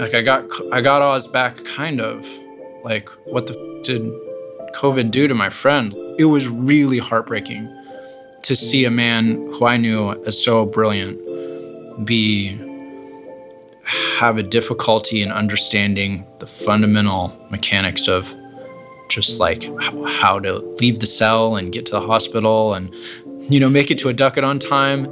like 0.00 0.14
I 0.14 0.22
got 0.22 0.46
I 0.72 0.80
got 0.80 1.00
Oz 1.00 1.28
back 1.28 1.64
kind 1.64 2.00
of 2.00 2.26
like 2.82 3.08
what 3.26 3.46
the 3.46 3.52
f- 3.52 3.84
did 3.84 4.31
COVID 4.74 5.10
do 5.10 5.28
to 5.28 5.34
my 5.34 5.50
friend? 5.50 5.94
It 6.18 6.26
was 6.26 6.48
really 6.48 6.98
heartbreaking 6.98 7.68
to 8.42 8.56
see 8.56 8.84
a 8.84 8.90
man 8.90 9.36
who 9.52 9.66
I 9.66 9.76
knew 9.76 10.10
as 10.26 10.42
so 10.42 10.66
brilliant 10.66 11.20
be 12.04 12.58
have 14.18 14.38
a 14.38 14.42
difficulty 14.42 15.22
in 15.22 15.32
understanding 15.32 16.26
the 16.38 16.46
fundamental 16.46 17.36
mechanics 17.50 18.08
of 18.08 18.34
just 19.08 19.40
like 19.40 19.64
how 20.20 20.38
to 20.38 20.54
leave 20.80 21.00
the 21.00 21.06
cell 21.06 21.56
and 21.56 21.72
get 21.72 21.84
to 21.86 21.92
the 21.92 22.00
hospital 22.00 22.74
and 22.74 22.94
you 23.50 23.60
know 23.60 23.68
make 23.68 23.90
it 23.90 23.98
to 23.98 24.08
a 24.08 24.12
ducat 24.12 24.44
on 24.44 24.58
time 24.58 25.04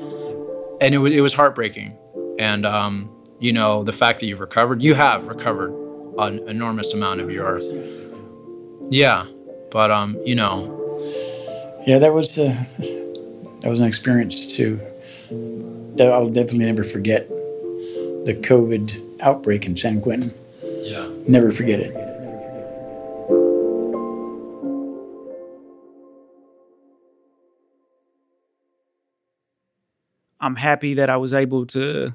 and 0.81 0.95
it 0.95 0.99
was, 0.99 1.13
it 1.13 1.21
was 1.21 1.35
heartbreaking 1.35 1.97
and 2.39 2.65
um, 2.65 3.11
you 3.41 3.53
know 3.53 3.83
the 3.83 3.93
fact 3.93 4.21
that 4.21 4.27
you've 4.27 4.41
recovered 4.41 4.83
you 4.83 4.95
have 4.95 5.27
recovered 5.27 5.73
an 6.19 6.39
enormous 6.49 6.95
amount 6.95 7.21
of 7.21 7.31
your 7.31 7.61
yeah 8.91 9.27
but 9.71 9.91
um 9.91 10.19
you 10.25 10.35
know 10.35 10.77
Yeah, 11.87 11.99
that 11.99 12.13
was 12.13 12.39
uh, 12.39 12.55
that 13.63 13.71
was 13.71 13.81
an 13.81 13.87
experience 13.87 14.55
too. 14.57 14.79
That 15.97 16.13
I'll 16.13 16.29
definitely 16.29 16.67
never 16.67 16.85
forget. 16.85 17.29
The 17.29 18.35
COVID 18.49 19.21
outbreak 19.23 19.65
in 19.67 19.77
San 19.77 20.01
Quentin. 20.01 20.33
yeah 20.85 21.09
Never 21.27 21.51
forget 21.51 21.81
it. 21.81 21.93
I'm 30.41 30.57
happy 30.57 30.95
that 30.95 31.11
I 31.11 31.17
was 31.17 31.35
able 31.35 31.67
to 31.67 32.15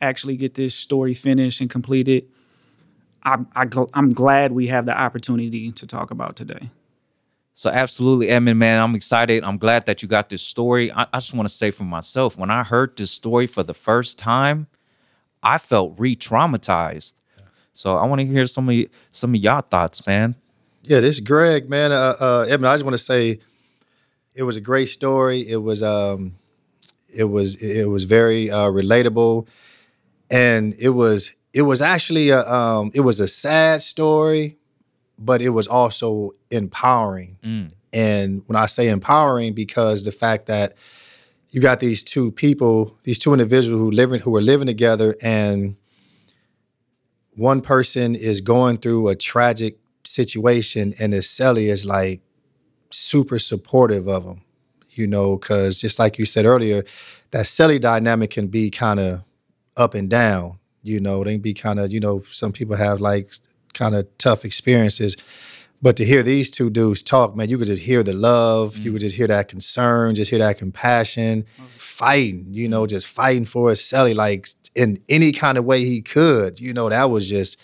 actually 0.00 0.36
get 0.36 0.54
this 0.54 0.74
story 0.74 1.14
finished 1.14 1.60
and 1.60 1.70
completed. 1.70 2.26
I'm, 3.22 3.48
I, 3.56 3.64
gl- 3.64 3.90
I'm 3.94 4.12
glad 4.12 4.52
we 4.52 4.66
have 4.68 4.86
the 4.86 4.96
opportunity 4.96 5.72
to 5.72 5.86
talk 5.86 6.10
about 6.10 6.36
today. 6.36 6.70
So 7.56 7.70
absolutely, 7.70 8.28
Edmund, 8.28 8.58
man, 8.58 8.78
I'm 8.78 8.94
excited. 8.94 9.42
I'm 9.42 9.56
glad 9.56 9.86
that 9.86 10.02
you 10.02 10.08
got 10.08 10.28
this 10.28 10.42
story. 10.42 10.92
I, 10.92 11.04
I 11.10 11.18
just 11.20 11.32
want 11.32 11.48
to 11.48 11.54
say 11.54 11.70
for 11.70 11.84
myself, 11.84 12.36
when 12.36 12.50
I 12.50 12.62
heard 12.62 12.98
this 12.98 13.10
story 13.10 13.46
for 13.46 13.62
the 13.62 13.72
first 13.72 14.18
time, 14.18 14.66
I 15.42 15.56
felt 15.56 15.94
re-traumatized. 15.96 17.14
So 17.72 17.96
I 17.96 18.04
want 18.04 18.20
to 18.20 18.26
hear 18.26 18.46
some 18.46 18.68
of 18.68 18.74
y- 18.74 18.88
some 19.10 19.34
of 19.34 19.40
y'all 19.40 19.62
thoughts, 19.62 20.06
man. 20.06 20.34
Yeah, 20.82 21.00
this 21.00 21.14
is 21.16 21.20
Greg, 21.20 21.70
man. 21.70 21.92
Uh, 21.92 22.14
uh, 22.20 22.46
Evan, 22.46 22.66
I 22.66 22.74
just 22.74 22.84
want 22.84 22.94
to 22.94 23.02
say 23.02 23.38
it 24.34 24.42
was 24.42 24.58
a 24.58 24.60
great 24.60 24.90
story. 24.90 25.40
It 25.48 25.62
was 25.62 25.82
um, 25.82 26.36
it 27.16 27.24
was 27.24 27.62
it 27.62 27.88
was 27.88 28.04
very 28.04 28.50
uh, 28.50 28.66
relatable, 28.66 29.46
and 30.30 30.74
it 30.78 30.90
was 30.90 31.34
it 31.54 31.62
was 31.62 31.80
actually 31.80 32.28
a 32.28 32.46
um, 32.46 32.90
it 32.92 33.00
was 33.00 33.18
a 33.18 33.28
sad 33.28 33.80
story, 33.80 34.55
but 35.18 35.40
it 35.42 35.50
was 35.50 35.66
also 35.66 36.32
empowering. 36.50 37.38
Mm. 37.42 37.72
And 37.92 38.42
when 38.46 38.56
I 38.56 38.66
say 38.66 38.88
empowering, 38.88 39.54
because 39.54 40.04
the 40.04 40.12
fact 40.12 40.46
that 40.46 40.74
you 41.50 41.60
got 41.60 41.80
these 41.80 42.02
two 42.02 42.32
people, 42.32 42.98
these 43.04 43.18
two 43.18 43.32
individuals 43.32 43.80
who 43.80 43.90
living 43.90 44.20
who 44.20 44.36
are 44.36 44.42
living 44.42 44.66
together, 44.66 45.14
and 45.22 45.76
one 47.34 47.60
person 47.60 48.14
is 48.14 48.40
going 48.40 48.78
through 48.78 49.08
a 49.08 49.14
tragic 49.14 49.78
situation, 50.04 50.92
and 51.00 51.12
the 51.12 51.18
celly 51.18 51.70
is 51.70 51.86
like 51.86 52.20
super 52.90 53.38
supportive 53.38 54.08
of 54.08 54.24
them, 54.24 54.42
you 54.90 55.06
know, 55.06 55.36
because 55.36 55.80
just 55.80 55.98
like 55.98 56.18
you 56.18 56.26
said 56.26 56.44
earlier, 56.44 56.82
that 57.30 57.46
celly 57.46 57.80
dynamic 57.80 58.30
can 58.30 58.48
be 58.48 58.70
kind 58.70 59.00
of 59.00 59.24
up 59.76 59.94
and 59.94 60.10
down, 60.10 60.58
you 60.82 61.00
know, 61.00 61.24
they 61.24 61.32
can 61.32 61.40
be 61.40 61.54
kind 61.54 61.78
of, 61.78 61.90
you 61.90 62.00
know, 62.00 62.22
some 62.30 62.52
people 62.52 62.76
have 62.76 63.00
like 63.00 63.32
kind 63.76 63.94
of 63.94 64.06
tough 64.18 64.44
experiences. 64.44 65.16
But 65.82 65.96
to 65.98 66.04
hear 66.04 66.22
these 66.22 66.50
two 66.50 66.70
dudes 66.70 67.02
talk, 67.02 67.36
man, 67.36 67.48
you 67.48 67.58
could 67.58 67.66
just 67.66 67.82
hear 67.82 68.02
the 68.02 68.14
love, 68.14 68.78
you 68.78 68.90
could 68.90 69.00
mm. 69.00 69.04
just 69.04 69.16
hear 69.16 69.28
that 69.28 69.48
concern, 69.48 70.14
just 70.14 70.30
hear 70.30 70.38
that 70.40 70.58
compassion, 70.58 71.44
fighting, 71.76 72.46
you 72.50 72.66
know, 72.66 72.84
mm. 72.84 72.88
just 72.88 73.06
fighting 73.06 73.44
for 73.44 73.70
his 73.70 73.80
celly 73.80 74.14
like 74.14 74.48
in 74.74 75.00
any 75.08 75.32
kind 75.32 75.58
of 75.58 75.64
way 75.64 75.84
he 75.84 76.00
could. 76.00 76.58
You 76.58 76.72
know, 76.72 76.88
that 76.88 77.10
was 77.10 77.28
just 77.28 77.60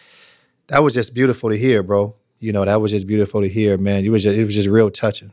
that 0.68 0.80
was 0.80 0.94
just 0.94 1.14
beautiful 1.14 1.50
to 1.50 1.56
hear, 1.56 1.82
bro. 1.82 2.14
You 2.38 2.52
know, 2.52 2.64
that 2.64 2.80
was 2.80 2.90
just 2.90 3.06
beautiful 3.06 3.40
to 3.40 3.48
hear, 3.48 3.78
man. 3.78 4.04
It 4.04 4.10
was 4.10 4.22
just, 4.22 4.38
it 4.38 4.44
was 4.44 4.54
just 4.54 4.68
real 4.68 4.90
touching, 4.90 5.32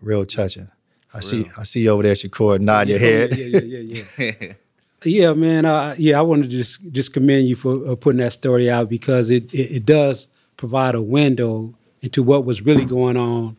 real 0.00 0.24
touching. 0.24 0.68
I 1.12 1.20
see, 1.20 1.48
I 1.58 1.62
see 1.62 1.80
you 1.84 1.90
over 1.90 2.02
there, 2.02 2.12
Shakur, 2.12 2.60
nod 2.60 2.88
your 2.88 2.98
head. 2.98 3.36
Yeah, 3.36 3.60
yeah, 3.60 4.02
yeah, 4.18 4.32
yeah. 4.40 4.52
yeah, 5.04 5.32
man. 5.34 5.64
Uh, 5.64 5.94
yeah, 5.98 6.18
I 6.18 6.22
want 6.22 6.42
to 6.42 6.48
just 6.48 6.80
just 6.92 7.12
commend 7.12 7.46
you 7.48 7.56
for 7.56 7.92
uh, 7.92 7.96
putting 7.96 8.18
that 8.18 8.32
story 8.32 8.70
out 8.70 8.88
because 8.88 9.30
it, 9.30 9.52
it 9.52 9.76
it 9.76 9.86
does 9.86 10.28
provide 10.56 10.94
a 10.94 11.02
window 11.02 11.74
into 12.00 12.22
what 12.22 12.44
was 12.44 12.62
really 12.62 12.84
going 12.84 13.16
on 13.16 13.56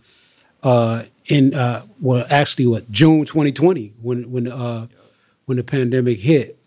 uh, 0.63 1.03
in 1.27 1.53
uh, 1.53 1.83
well, 2.01 2.25
actually, 2.29 2.67
what 2.67 2.89
June 2.91 3.25
2020 3.25 3.93
when 4.01 4.31
when 4.31 4.51
uh, 4.51 4.87
when 5.45 5.57
the 5.57 5.63
pandemic 5.63 6.19
hit, 6.19 6.57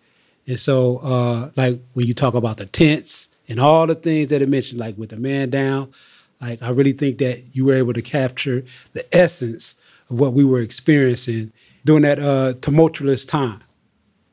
and 0.46 0.58
so 0.58 0.98
uh, 0.98 1.50
like 1.56 1.80
when 1.94 2.06
you 2.06 2.14
talk 2.14 2.34
about 2.34 2.58
the 2.58 2.66
tents 2.66 3.28
and 3.48 3.58
all 3.58 3.86
the 3.86 3.94
things 3.94 4.28
that 4.28 4.42
it 4.42 4.48
mentioned, 4.48 4.80
like 4.80 4.96
with 4.96 5.10
the 5.10 5.16
man 5.16 5.50
down, 5.50 5.92
like 6.40 6.62
I 6.62 6.70
really 6.70 6.92
think 6.92 7.18
that 7.18 7.54
you 7.54 7.64
were 7.64 7.74
able 7.74 7.92
to 7.92 8.02
capture 8.02 8.64
the 8.92 9.04
essence 9.16 9.76
of 10.08 10.20
what 10.20 10.32
we 10.32 10.44
were 10.44 10.60
experiencing 10.60 11.52
during 11.84 12.02
that 12.02 12.58
tumultuous 12.62 13.24
time. 13.24 13.60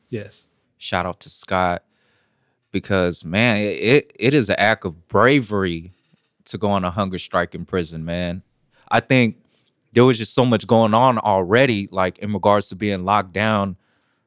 Yes. 0.08 0.46
Shout 0.78 1.06
out 1.06 1.20
to 1.20 1.30
Scott 1.30 1.84
because 2.70 3.24
man, 3.24 3.56
it 3.58 4.12
it 4.18 4.34
is 4.34 4.48
an 4.48 4.56
act 4.58 4.84
of 4.84 5.08
bravery 5.08 5.92
to 6.46 6.58
go 6.58 6.70
on 6.70 6.84
a 6.84 6.90
hunger 6.90 7.18
strike 7.18 7.54
in 7.54 7.64
prison, 7.64 8.04
man. 8.04 8.42
I 8.90 9.00
think 9.00 9.36
there 9.92 10.04
was 10.04 10.18
just 10.18 10.34
so 10.34 10.44
much 10.44 10.66
going 10.66 10.94
on 10.94 11.18
already, 11.18 11.88
like 11.90 12.18
in 12.18 12.32
regards 12.32 12.68
to 12.68 12.76
being 12.76 13.04
locked 13.04 13.32
down, 13.32 13.76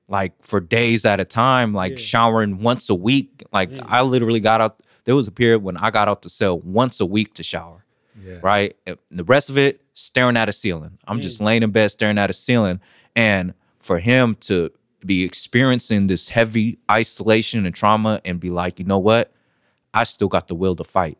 like 0.07 0.33
for 0.43 0.59
days 0.59 1.05
at 1.05 1.19
a 1.19 1.25
time, 1.25 1.73
like 1.73 1.97
showering 1.97 2.59
once 2.59 2.89
a 2.89 2.95
week. 2.95 3.43
Like 3.51 3.71
I 3.85 4.01
literally 4.01 4.39
got 4.39 4.61
out. 4.61 4.83
There 5.05 5.15
was 5.15 5.27
a 5.27 5.31
period 5.31 5.63
when 5.63 5.77
I 5.77 5.89
got 5.89 6.07
out 6.07 6.21
the 6.21 6.29
cell 6.29 6.59
once 6.59 6.99
a 6.99 7.05
week 7.05 7.33
to 7.35 7.43
shower. 7.43 7.85
Yeah. 8.21 8.39
Right. 8.43 8.75
And 8.85 8.97
the 9.09 9.23
rest 9.23 9.49
of 9.49 9.57
it, 9.57 9.81
staring 9.93 10.37
at 10.37 10.49
a 10.49 10.53
ceiling. 10.53 10.97
I'm 11.07 11.21
just 11.21 11.41
laying 11.41 11.63
in 11.63 11.71
bed 11.71 11.89
staring 11.89 12.17
at 12.17 12.29
a 12.29 12.33
ceiling. 12.33 12.79
And 13.15 13.53
for 13.79 13.99
him 13.99 14.35
to 14.41 14.71
be 15.05 15.23
experiencing 15.23 16.07
this 16.07 16.29
heavy 16.29 16.79
isolation 16.89 17.65
and 17.65 17.75
trauma 17.75 18.21
and 18.25 18.39
be 18.39 18.49
like, 18.49 18.79
you 18.79 18.85
know 18.85 18.99
what? 18.99 19.31
I 19.93 20.03
still 20.03 20.27
got 20.27 20.47
the 20.47 20.55
will 20.55 20.75
to 20.75 20.83
fight. 20.83 21.17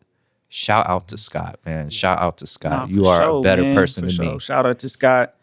Shout 0.48 0.88
out 0.88 1.08
to 1.08 1.18
Scott, 1.18 1.58
man. 1.64 1.90
Shout 1.90 2.18
out 2.18 2.38
to 2.38 2.46
Scott. 2.46 2.90
Nah, 2.90 2.94
you 2.94 3.06
are 3.06 3.22
sure, 3.22 3.38
a 3.38 3.40
better 3.40 3.62
man, 3.62 3.74
person 3.74 4.02
than 4.06 4.14
sure. 4.14 4.32
me. 4.34 4.38
Shout 4.38 4.66
out 4.66 4.78
to 4.80 4.88
Scott. 4.88 5.34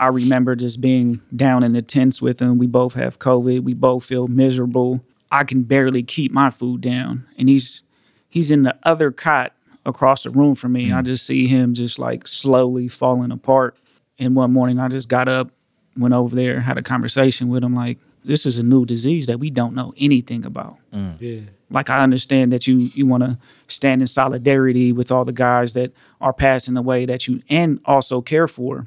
I 0.00 0.08
remember 0.08 0.54
just 0.54 0.80
being 0.80 1.20
down 1.34 1.62
in 1.62 1.72
the 1.72 1.82
tents 1.82 2.22
with 2.22 2.40
him. 2.40 2.58
We 2.58 2.66
both 2.66 2.94
have 2.94 3.18
COVID. 3.18 3.62
We 3.62 3.74
both 3.74 4.04
feel 4.04 4.26
miserable. 4.28 5.04
I 5.30 5.44
can 5.44 5.62
barely 5.62 6.02
keep 6.02 6.32
my 6.32 6.50
food 6.50 6.80
down, 6.80 7.26
and 7.36 7.48
he's 7.48 7.82
he's 8.28 8.50
in 8.50 8.62
the 8.62 8.76
other 8.82 9.10
cot 9.10 9.52
across 9.84 10.24
the 10.24 10.30
room 10.30 10.54
from 10.54 10.72
me. 10.72 10.86
I 10.86 11.02
mm. 11.02 11.06
just 11.06 11.26
see 11.26 11.46
him 11.46 11.74
just 11.74 11.98
like 11.98 12.26
slowly 12.26 12.88
falling 12.88 13.30
apart. 13.30 13.76
And 14.18 14.34
one 14.34 14.52
morning, 14.52 14.78
I 14.78 14.88
just 14.88 15.08
got 15.08 15.28
up, 15.28 15.50
went 15.98 16.14
over 16.14 16.34
there, 16.34 16.54
and 16.54 16.62
had 16.64 16.78
a 16.78 16.82
conversation 16.82 17.48
with 17.48 17.62
him. 17.64 17.74
Like, 17.74 17.98
this 18.24 18.46
is 18.46 18.58
a 18.58 18.62
new 18.62 18.84
disease 18.84 19.26
that 19.26 19.38
we 19.38 19.50
don't 19.50 19.74
know 19.74 19.94
anything 19.96 20.44
about 20.44 20.76
mm. 20.92 21.14
Yeah. 21.20 21.40
like 21.70 21.90
I 21.90 22.00
understand 22.00 22.52
that 22.52 22.66
you 22.66 22.76
you 22.94 23.06
want 23.06 23.22
to 23.24 23.38
stand 23.66 24.00
in 24.00 24.06
solidarity 24.06 24.92
with 24.92 25.10
all 25.10 25.24
the 25.24 25.32
guys 25.32 25.72
that 25.72 25.92
are 26.20 26.32
passing 26.32 26.76
away 26.76 27.06
that 27.06 27.26
you 27.26 27.42
and 27.48 27.80
also 27.84 28.20
care 28.20 28.48
for, 28.48 28.86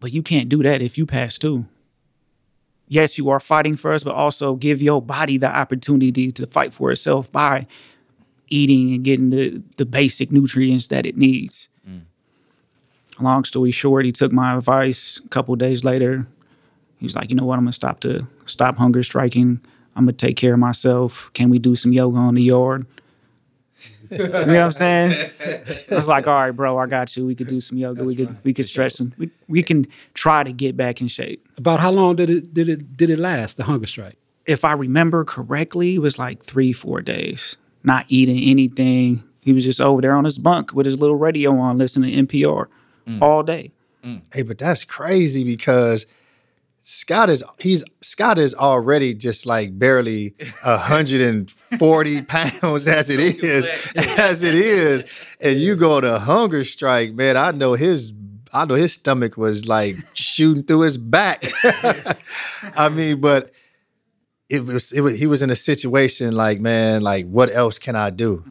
but 0.00 0.12
you 0.12 0.22
can't 0.22 0.48
do 0.48 0.62
that 0.62 0.82
if 0.82 0.98
you 0.98 1.06
pass 1.06 1.38
too. 1.38 1.66
Yes, 2.88 3.16
you 3.16 3.30
are 3.30 3.40
fighting 3.40 3.76
for 3.76 3.92
us, 3.92 4.04
but 4.04 4.14
also 4.14 4.54
give 4.54 4.82
your 4.82 5.00
body 5.00 5.38
the 5.38 5.48
opportunity 5.48 6.30
to 6.32 6.46
fight 6.46 6.74
for 6.74 6.92
itself 6.92 7.32
by 7.32 7.66
eating 8.48 8.92
and 8.92 9.04
getting 9.04 9.30
the 9.30 9.62
the 9.76 9.86
basic 9.86 10.30
nutrients 10.30 10.88
that 10.88 11.06
it 11.06 11.16
needs. 11.16 11.68
Mm. 11.88 12.02
Long 13.20 13.44
story 13.44 13.70
short, 13.70 14.04
he 14.04 14.12
took 14.12 14.32
my 14.32 14.54
advice. 14.56 15.20
A 15.24 15.28
couple 15.28 15.56
days 15.56 15.84
later, 15.84 16.26
he 17.02 17.04
was 17.06 17.16
like, 17.16 17.30
"You 17.30 17.34
know 17.34 17.44
what? 17.44 17.58
I'm 17.58 17.64
gonna 17.64 17.72
stop 17.72 17.98
to 18.00 18.28
stop 18.46 18.76
hunger 18.76 19.02
striking. 19.02 19.60
I'm 19.96 20.04
gonna 20.04 20.12
take 20.12 20.36
care 20.36 20.54
of 20.54 20.60
myself. 20.60 21.32
Can 21.34 21.50
we 21.50 21.58
do 21.58 21.74
some 21.74 21.92
yoga 21.92 22.16
on 22.16 22.34
the 22.36 22.42
yard?" 22.42 22.86
you 24.08 24.18
know 24.18 24.30
what 24.30 24.46
I'm 24.46 24.70
saying? 24.70 25.30
I 25.90 25.94
was 25.96 26.06
like, 26.06 26.28
"All 26.28 26.34
right, 26.34 26.52
bro, 26.52 26.78
I 26.78 26.86
got 26.86 27.16
you. 27.16 27.26
We 27.26 27.34
could 27.34 27.48
do 27.48 27.60
some 27.60 27.76
yoga. 27.76 28.04
we 28.04 28.14
could 28.14 28.36
we 28.44 28.54
could 28.54 28.66
stretch 28.66 28.92
some. 28.92 29.12
We, 29.18 29.32
we 29.48 29.64
can 29.64 29.88
try 30.14 30.44
to 30.44 30.52
get 30.52 30.76
back 30.76 31.00
in 31.00 31.08
shape." 31.08 31.44
About 31.58 31.80
how 31.80 31.90
long 31.90 32.14
did 32.14 32.30
it 32.30 32.54
did 32.54 32.68
it 32.68 32.96
did 32.96 33.10
it 33.10 33.18
last? 33.18 33.56
The 33.56 33.64
hunger 33.64 33.88
strike. 33.88 34.16
If 34.46 34.64
I 34.64 34.74
remember 34.74 35.24
correctly, 35.24 35.96
it 35.96 35.98
was 35.98 36.20
like 36.20 36.44
three, 36.44 36.72
four 36.72 37.00
days, 37.02 37.56
not 37.82 38.06
eating 38.08 38.38
anything. 38.38 39.24
He 39.40 39.52
was 39.52 39.64
just 39.64 39.80
over 39.80 40.00
there 40.00 40.14
on 40.14 40.24
his 40.24 40.38
bunk 40.38 40.72
with 40.72 40.86
his 40.86 41.00
little 41.00 41.16
radio 41.16 41.56
on, 41.56 41.78
listening 41.78 42.12
to 42.12 42.36
NPR 42.38 42.66
mm. 43.08 43.20
all 43.20 43.42
day. 43.42 43.72
Mm. 44.04 44.22
Hey, 44.32 44.42
but 44.42 44.58
that's 44.58 44.84
crazy 44.84 45.42
because 45.42 46.06
Scott 46.82 47.30
is 47.30 47.44
he's 47.58 47.84
Scott 48.00 48.38
is 48.38 48.54
already 48.54 49.14
just 49.14 49.46
like 49.46 49.78
barely 49.78 50.34
140 50.64 52.22
pounds 52.22 52.88
as 52.88 53.08
it 53.08 53.20
is, 53.20 53.66
as 53.96 54.42
it 54.42 54.54
is, 54.54 55.04
and 55.40 55.58
you 55.58 55.76
go 55.76 56.00
to 56.00 56.18
hunger 56.18 56.64
strike, 56.64 57.14
man. 57.14 57.36
I 57.36 57.52
know 57.52 57.74
his 57.74 58.12
I 58.52 58.64
know 58.64 58.74
his 58.74 58.92
stomach 58.92 59.36
was 59.36 59.66
like 59.66 59.96
shooting 60.14 60.64
through 60.64 60.80
his 60.80 60.98
back. 60.98 61.44
I 62.76 62.88
mean, 62.88 63.20
but 63.20 63.50
it 64.48 64.64
was 64.64 64.92
it 64.92 65.00
was 65.00 65.18
he 65.18 65.26
was 65.26 65.40
in 65.40 65.50
a 65.50 65.56
situation 65.56 66.34
like 66.34 66.60
man, 66.60 67.02
like 67.02 67.26
what 67.26 67.54
else 67.54 67.78
can 67.78 67.96
I 67.96 68.10
do? 68.10 68.44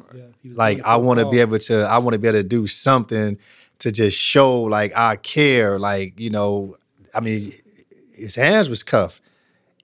like 0.55 0.81
I 0.83 0.95
want 0.97 1.19
to 1.19 1.29
be 1.29 1.39
able 1.39 1.59
to 1.59 1.81
I 1.81 1.97
want 1.99 2.13
to 2.13 2.19
be 2.19 2.27
able 2.27 2.39
to 2.39 2.43
do 2.43 2.65
something 2.65 3.37
to 3.79 3.91
just 3.91 4.17
show 4.17 4.61
like 4.61 4.95
I 4.95 5.15
care 5.17 5.77
like 5.77 6.19
you 6.19 6.29
know 6.29 6.75
I 7.13 7.19
mean 7.19 7.51
his 8.21 8.35
hands 8.35 8.69
was 8.69 8.83
cuffed. 8.83 9.21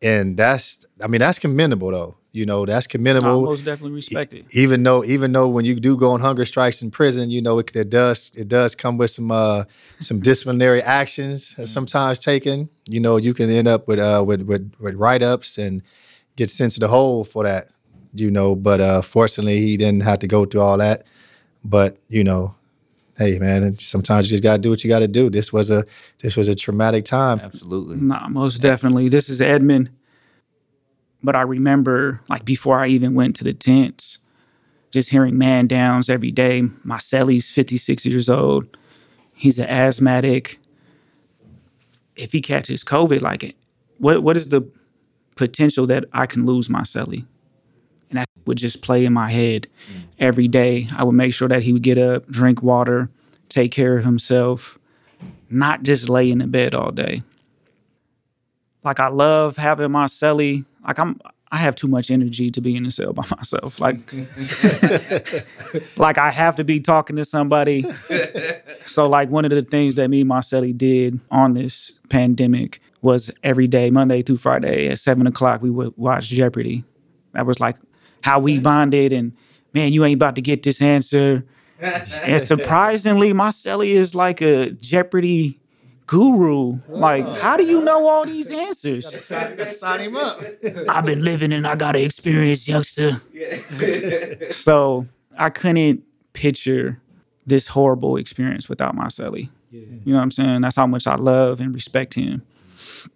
And 0.02 0.38
that's 0.38 0.86
I 1.04 1.08
mean 1.08 1.20
that's 1.20 1.40
commendable 1.40 1.92
though. 1.92 2.18
You 2.32 2.46
know 2.46 2.66
that's 2.66 2.86
I 2.86 2.92
commendable 2.92 3.46
most 3.46 3.66
definitely 3.66 3.96
respect 3.96 4.34
it. 4.34 4.46
even 4.54 4.84
though 4.84 5.04
even 5.04 5.32
though 5.32 5.48
when 5.48 5.66
you 5.66 5.74
do 5.80 5.98
go 5.98 6.12
on 6.12 6.20
hunger 6.20 6.46
strikes 6.46 6.84
in 6.84 6.92
prison 6.92 7.32
you 7.32 7.42
know 7.42 7.58
it, 7.58 7.76
it 7.76 7.90
does 7.90 8.32
it 8.36 8.48
does 8.48 8.76
come 8.76 8.98
with 8.98 9.10
some 9.10 9.32
uh 9.32 9.64
some 10.00 10.20
disciplinary 10.20 10.84
actions 10.84 11.56
uh, 11.58 11.66
sometimes 11.66 12.20
taken. 12.20 12.70
You 12.88 13.00
know 13.00 13.18
you 13.18 13.34
can 13.34 13.50
end 13.50 13.68
up 13.68 13.88
with 13.88 13.98
uh 13.98 14.24
with 14.26 14.44
with, 14.44 14.72
with 14.80 14.94
write-ups 14.96 15.58
and 15.58 15.82
get 16.36 16.52
sent 16.52 16.74
to 16.74 16.80
the 16.80 16.90
hole 16.90 17.24
for 17.24 17.44
that 17.46 17.70
you 18.14 18.30
know. 18.30 18.56
But 18.56 18.80
uh 18.80 19.02
fortunately 19.02 19.62
he 19.62 19.78
didn't 19.78 20.04
have 20.04 20.20
to 20.20 20.28
go 20.28 20.46
through 20.46 20.62
all 20.62 20.78
that. 20.78 21.06
But 21.64 21.98
you 22.08 22.24
know 22.24 22.54
hey 23.18 23.40
man 23.40 23.78
sometimes 23.80 24.30
you 24.30 24.36
just 24.36 24.44
gotta 24.44 24.62
do 24.62 24.70
what 24.70 24.84
you 24.84 24.90
gotta 24.90 25.08
do 25.08 25.30
this 25.30 25.52
was 25.52 25.72
a 25.72 25.84
this 26.20 26.36
was 26.38 26.48
a 26.48 26.56
traumatic 26.56 27.06
time 27.06 27.40
Absolutely. 27.40 27.98
Nah, 27.98 28.28
most 28.28 28.62
definitely. 28.62 29.10
This 29.10 29.30
is 29.30 29.42
Edmund. 29.42 29.90
But 31.24 31.36
I 31.36 31.42
remember, 31.42 32.22
like, 32.30 32.46
before 32.46 32.80
I 32.80 32.88
even 32.88 33.16
went 33.16 33.36
to 33.38 33.44
the 33.44 33.54
tents, 33.54 34.20
just 34.92 35.10
hearing 35.10 35.38
man 35.38 35.68
downs 35.68 36.10
every 36.10 36.32
day. 36.32 36.64
My 36.84 36.98
cellie's 36.98 37.50
56 37.50 38.06
years 38.06 38.30
old. 38.30 38.78
He's 39.34 39.60
an 39.60 39.68
asthmatic. 39.68 40.60
If 42.16 42.32
he 42.32 42.42
catches 42.42 42.84
COVID, 42.84 43.22
like, 43.22 43.56
what 43.98 44.24
what 44.24 44.38
is 44.38 44.48
the 44.50 44.70
potential 45.36 45.86
that 45.88 46.06
I 46.14 46.26
can 46.26 46.46
lose 46.46 46.70
my 46.70 46.82
cellie? 46.82 47.26
And 48.10 48.20
that 48.20 48.30
would 48.46 48.58
just 48.58 48.82
play 48.82 49.06
in 49.06 49.14
my 49.14 49.30
head 49.30 49.68
every 50.20 50.48
day. 50.48 50.88
I 50.96 51.04
would 51.04 51.16
make 51.16 51.34
sure 51.34 51.48
that 51.48 51.64
he 51.64 51.74
would 51.74 51.84
get 51.84 51.98
up, 51.98 52.28
drink 52.28 52.64
water, 52.64 53.10
take 53.50 53.72
care 53.72 53.98
of 53.98 54.06
himself, 54.06 54.78
not 55.50 55.84
just 55.84 56.10
lay 56.10 56.32
in 56.32 56.38
the 56.40 56.48
bed 56.48 56.74
all 56.74 56.92
day 56.92 57.24
like 58.88 59.00
I 59.02 59.10
love 59.10 59.58
having 59.58 59.92
my 59.92 60.06
celly. 60.06 60.66
Like 60.86 60.98
I'm 60.98 61.20
I 61.50 61.58
have 61.58 61.76
too 61.76 61.88
much 61.88 62.12
energy 62.12 62.52
to 62.52 62.62
be 62.62 62.76
in 62.76 62.84
the 62.84 62.92
cell 62.92 63.14
by 63.14 63.24
myself. 63.38 63.80
Like 63.80 64.00
like 65.98 66.18
I 66.18 66.32
have 66.32 66.56
to 66.56 66.64
be 66.64 66.80
talking 66.80 67.18
to 67.18 67.26
somebody. 67.26 67.86
so 68.86 69.08
like 69.08 69.30
one 69.30 69.46
of 69.46 69.52
the 69.52 69.62
things 69.62 69.96
that 69.96 70.10
me 70.10 70.22
and 70.22 70.30
my 70.30 70.40
celly 70.40 70.76
did 70.76 71.20
on 71.30 71.54
this 71.54 71.94
pandemic 72.10 72.82
was 73.02 73.30
every 73.44 73.68
day, 73.68 73.92
Monday 73.92 74.22
through 74.22 74.38
Friday 74.38 74.88
at 74.88 75.00
seven 75.00 75.28
o'clock, 75.28 75.62
we 75.62 75.70
would 75.70 75.94
watch 75.98 76.30
Jeopardy. 76.30 76.84
That 77.34 77.46
was 77.46 77.60
like 77.60 77.76
how 78.22 78.40
we 78.40 78.60
bonded 78.60 79.14
and 79.14 79.34
man, 79.74 79.94
you 79.94 80.04
ain't 80.06 80.16
about 80.16 80.36
to 80.36 80.42
get 80.42 80.64
this 80.64 80.82
answer. 80.82 81.46
and 81.80 82.42
surprisingly, 82.42 83.34
my 83.34 83.50
celly 83.50 83.90
is 83.90 84.16
like 84.16 84.42
a 84.42 84.72
Jeopardy 84.72 85.60
guru. 86.08 86.80
Like, 86.88 87.28
how 87.28 87.58
do 87.58 87.66
you 87.66 87.82
know 87.82 88.08
all 88.08 88.26
these 88.26 88.50
answers? 88.50 89.24
sign 89.24 90.00
him 90.00 90.18
up 90.18 90.42
I've 90.90 91.06
been 91.06 91.24
living 91.24 91.54
and 91.54 91.68
I 91.68 91.76
got 91.76 91.92
to 91.92 92.02
experience, 92.02 92.68
youngster. 92.68 93.22
so 94.52 95.06
I 95.38 95.50
couldn't 95.50 96.04
picture 96.34 97.00
this 97.46 97.68
horrible 97.68 98.18
experience 98.18 98.68
without 98.68 98.96
my 98.96 99.08
celly. 99.08 99.50
You 99.72 100.00
know 100.06 100.16
what 100.16 100.24
I'm 100.24 100.32
saying? 100.32 100.62
That's 100.62 100.76
how 100.76 100.88
much 100.88 101.06
I 101.08 101.16
love 101.16 101.60
and 101.60 101.74
respect 101.74 102.14
him. 102.16 102.42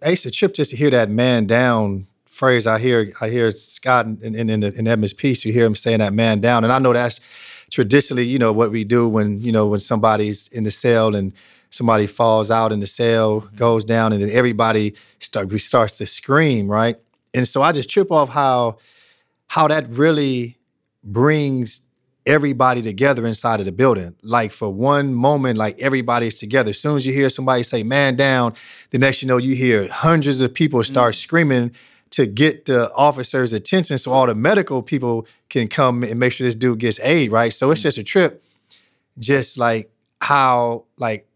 It's 0.02 0.26
a 0.26 0.30
trip 0.30 0.54
just 0.54 0.70
to 0.72 0.76
hear 0.76 0.90
that 0.90 1.08
man 1.08 1.46
down 1.46 2.06
phrase. 2.42 2.66
I 2.66 2.80
hear 2.80 3.06
I 3.20 3.28
hear 3.28 3.52
Scott 3.52 4.04
in 4.04 4.34
in, 4.34 4.50
in, 4.50 4.64
in 4.64 4.88
Edmund's 4.88 5.14
piece. 5.14 5.44
You 5.44 5.52
hear 5.52 5.64
him 5.64 5.76
saying 5.76 6.00
that 6.00 6.12
man 6.12 6.40
down, 6.40 6.64
and 6.64 6.72
I 6.72 6.80
know 6.80 6.92
that's 6.92 7.20
traditionally, 7.70 8.24
you 8.24 8.36
know, 8.40 8.52
what 8.52 8.72
we 8.72 8.82
do 8.82 9.08
when 9.08 9.40
you 9.40 9.52
know 9.52 9.68
when 9.68 9.78
somebody's 9.78 10.48
in 10.48 10.64
the 10.64 10.72
cell 10.72 11.14
and 11.14 11.32
somebody 11.70 12.08
falls 12.08 12.50
out 12.50 12.72
in 12.72 12.80
the 12.80 12.86
cell, 12.86 13.42
mm-hmm. 13.42 13.56
goes 13.56 13.84
down, 13.84 14.12
and 14.12 14.20
then 14.20 14.30
everybody 14.32 14.96
start 15.20 15.50
we 15.50 15.58
starts 15.58 15.98
to 15.98 16.04
scream, 16.04 16.68
right? 16.68 16.96
And 17.32 17.46
so 17.46 17.62
I 17.62 17.70
just 17.70 17.88
trip 17.88 18.10
off 18.10 18.30
how 18.30 18.78
how 19.46 19.68
that 19.68 19.88
really 19.88 20.58
brings 21.04 21.82
everybody 22.26 22.82
together 22.82 23.24
inside 23.24 23.60
of 23.60 23.66
the 23.66 23.72
building. 23.72 24.16
Like 24.24 24.50
for 24.50 24.68
one 24.68 25.14
moment, 25.14 25.58
like 25.58 25.78
everybody's 25.78 26.34
together. 26.34 26.70
As 26.70 26.80
soon 26.80 26.96
as 26.96 27.06
you 27.06 27.12
hear 27.12 27.30
somebody 27.30 27.62
say 27.62 27.84
man 27.84 28.16
down, 28.16 28.54
the 28.90 28.98
next 28.98 29.22
you 29.22 29.28
know 29.28 29.36
you 29.36 29.54
hear 29.54 29.88
hundreds 29.88 30.40
of 30.40 30.52
people 30.52 30.82
start 30.82 31.14
mm-hmm. 31.14 31.22
screaming 31.28 31.70
to 32.12 32.26
get 32.26 32.66
the 32.66 32.92
officer's 32.94 33.52
attention 33.52 33.98
so 33.98 34.12
all 34.12 34.26
the 34.26 34.34
medical 34.34 34.82
people 34.82 35.26
can 35.48 35.68
come 35.68 36.02
and 36.02 36.18
make 36.18 36.32
sure 36.32 36.46
this 36.46 36.54
dude 36.54 36.78
gets 36.78 37.00
aid, 37.00 37.32
right? 37.32 37.52
So 37.52 37.70
it's 37.70 37.80
mm-hmm. 37.80 37.86
just 37.86 37.98
a 37.98 38.04
trip. 38.04 38.42
Just 39.18 39.58
like 39.58 39.90
how 40.20 40.84
like 40.96 41.26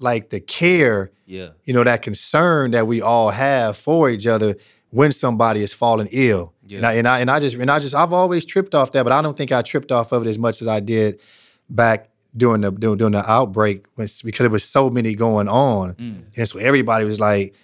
like 0.00 0.30
the 0.30 0.40
care 0.40 1.10
Yeah. 1.26 1.50
you 1.64 1.74
know, 1.74 1.84
that 1.84 2.02
concern 2.02 2.70
that 2.70 2.86
we 2.86 3.02
all 3.02 3.30
have 3.30 3.76
for 3.76 4.08
each 4.08 4.26
other 4.26 4.56
when 4.90 5.12
somebody 5.12 5.62
is 5.62 5.74
falling 5.74 6.08
ill. 6.12 6.54
And, 6.78 6.86
I, 6.86 6.92
and 6.94 7.08
I 7.08 7.20
and 7.20 7.30
I 7.30 7.40
just 7.40 7.56
and 7.56 7.70
I 7.70 7.78
just 7.78 7.94
I've 7.94 8.12
always 8.12 8.44
tripped 8.44 8.74
off 8.74 8.92
that, 8.92 9.02
but 9.02 9.12
I 9.12 9.22
don't 9.22 9.36
think 9.36 9.52
I 9.52 9.62
tripped 9.62 9.92
off 9.92 10.12
of 10.12 10.24
it 10.24 10.28
as 10.28 10.38
much 10.38 10.62
as 10.62 10.68
I 10.68 10.80
did 10.80 11.20
back 11.68 12.10
during 12.36 12.60
the 12.60 12.70
during, 12.70 12.98
during 12.98 13.12
the 13.12 13.30
outbreak 13.30 13.86
when, 13.94 14.06
because 14.24 14.44
there 14.44 14.50
was 14.50 14.64
so 14.64 14.90
many 14.90 15.14
going 15.14 15.48
on, 15.48 15.94
mm. 15.94 16.36
and 16.36 16.48
so 16.48 16.58
everybody 16.58 17.04
was 17.04 17.18
like 17.18 17.54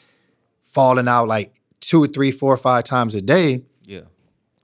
falling 0.62 1.07
out 1.07 1.29
like 1.29 1.55
two, 1.88 2.07
three, 2.07 2.31
four, 2.31 2.57
five 2.57 2.85
times 2.85 3.14
a 3.14 3.23
day, 3.23 3.62
Yeah. 3.85 4.03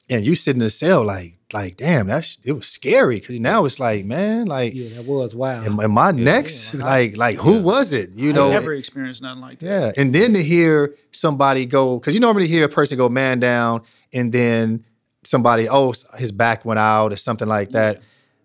and 0.09 0.25
you 0.27 0.35
sit 0.35 0.55
in 0.57 0.61
the 0.61 0.71
cell 0.71 1.05
like 1.05 1.37
like 1.53 1.77
damn, 1.77 2.07
that's 2.07 2.39
it 2.45 2.53
was 2.53 2.69
scary 2.69 3.19
because 3.19 3.41
now 3.41 3.65
it's 3.65 3.81
like 3.81 4.05
man, 4.05 4.47
like 4.47 4.73
Yeah, 4.75 4.97
that 4.97 5.05
was 5.05 5.35
wild. 5.35 5.65
am, 5.67 5.81
am 5.81 5.99
I 5.99 6.13
next? 6.13 6.75
like 6.75 7.17
like 7.17 7.37
who 7.39 7.61
was 7.61 7.93
it? 7.93 8.11
You 8.15 8.31
I 8.31 8.35
know, 8.35 8.51
never 8.51 8.73
experienced 8.73 9.21
nothing 9.23 9.41
like 9.41 9.59
that. 9.61 9.67
yeah, 9.97 10.01
and 10.03 10.15
then 10.15 10.33
to 10.35 10.43
hear 10.43 10.95
somebody 11.11 11.67
go, 11.67 11.99
because 11.99 12.15
you 12.15 12.21
normally 12.21 12.47
hear 12.47 12.65
a 12.67 12.69
person 12.69 12.97
go 12.99 13.09
man 13.09 13.41
down, 13.41 13.83
and 14.15 14.33
then 14.33 14.85
somebody, 15.25 15.69
oh, 15.69 15.93
his 16.19 16.31
back 16.33 16.65
went 16.65 16.79
out 16.79 17.13
or 17.13 17.17
something 17.17 17.49
like 17.49 17.71
that. 17.71 18.01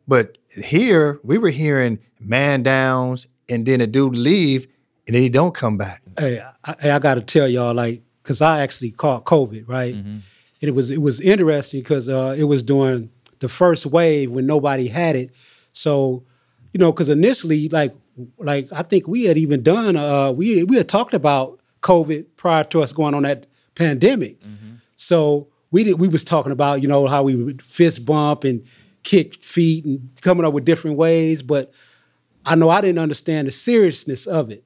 But 0.07 0.37
here 0.63 1.19
we 1.23 1.37
were 1.37 1.49
hearing 1.49 1.99
man 2.19 2.63
downs 2.63 3.27
and 3.49 3.65
then 3.65 3.81
a 3.81 3.87
dude 3.87 4.15
leave 4.17 4.67
and 5.07 5.15
then 5.15 5.21
he 5.21 5.29
don't 5.29 5.53
come 5.53 5.77
back. 5.77 6.01
Hey, 6.17 6.43
I, 6.63 6.75
I 6.95 6.99
got 6.99 7.15
to 7.15 7.21
tell 7.21 7.47
y'all, 7.47 7.73
like, 7.73 8.01
because 8.25 8.41
I 8.41 8.61
actually 8.61 8.89
caught 8.89 9.23
COVID, 9.25 9.69
right? 9.69 9.93
And 9.93 10.23
it 10.61 10.73
was 10.73 10.89
it 10.89 11.01
was 11.01 11.21
interesting 11.21 11.81
because 11.81 12.09
uh, 12.09 12.35
it 12.35 12.45
was 12.45 12.63
during 12.63 13.11
the 13.39 13.47
first 13.47 13.85
wave 13.85 14.31
when 14.31 14.47
nobody 14.47 14.87
had 14.87 15.15
it. 15.15 15.29
So, 15.73 16.23
you 16.73 16.79
know, 16.79 16.91
because 16.91 17.07
initially, 17.09 17.69
like, 17.69 17.93
like 18.39 18.67
I 18.71 18.81
think 18.81 19.07
we 19.07 19.25
had 19.25 19.37
even 19.37 19.61
done, 19.61 19.95
uh, 19.95 20.31
we 20.31 20.63
we 20.63 20.75
had 20.77 20.89
talked 20.89 21.13
about 21.13 21.59
COVID 21.81 22.25
prior 22.35 22.63
to 22.65 22.81
us 22.81 22.93
going 22.93 23.13
on 23.13 23.23
that 23.23 23.45
pandemic. 23.75 24.41
So 24.95 25.49
we 25.71 25.83
did, 25.83 25.99
we 25.99 26.07
was 26.07 26.23
talking 26.23 26.51
about, 26.51 26.81
you 26.81 26.87
know, 26.87 27.05
how 27.05 27.21
we 27.23 27.35
would 27.35 27.61
fist 27.61 28.05
bump 28.05 28.43
and 28.43 28.63
kick 29.03 29.35
feet 29.43 29.85
and 29.85 30.09
coming 30.21 30.45
up 30.45 30.53
with 30.53 30.65
different 30.65 30.97
ways, 30.97 31.43
but 31.43 31.71
I 32.45 32.55
know 32.55 32.69
I 32.69 32.81
didn't 32.81 32.99
understand 32.99 33.47
the 33.47 33.51
seriousness 33.51 34.25
of 34.25 34.49
it. 34.49 34.63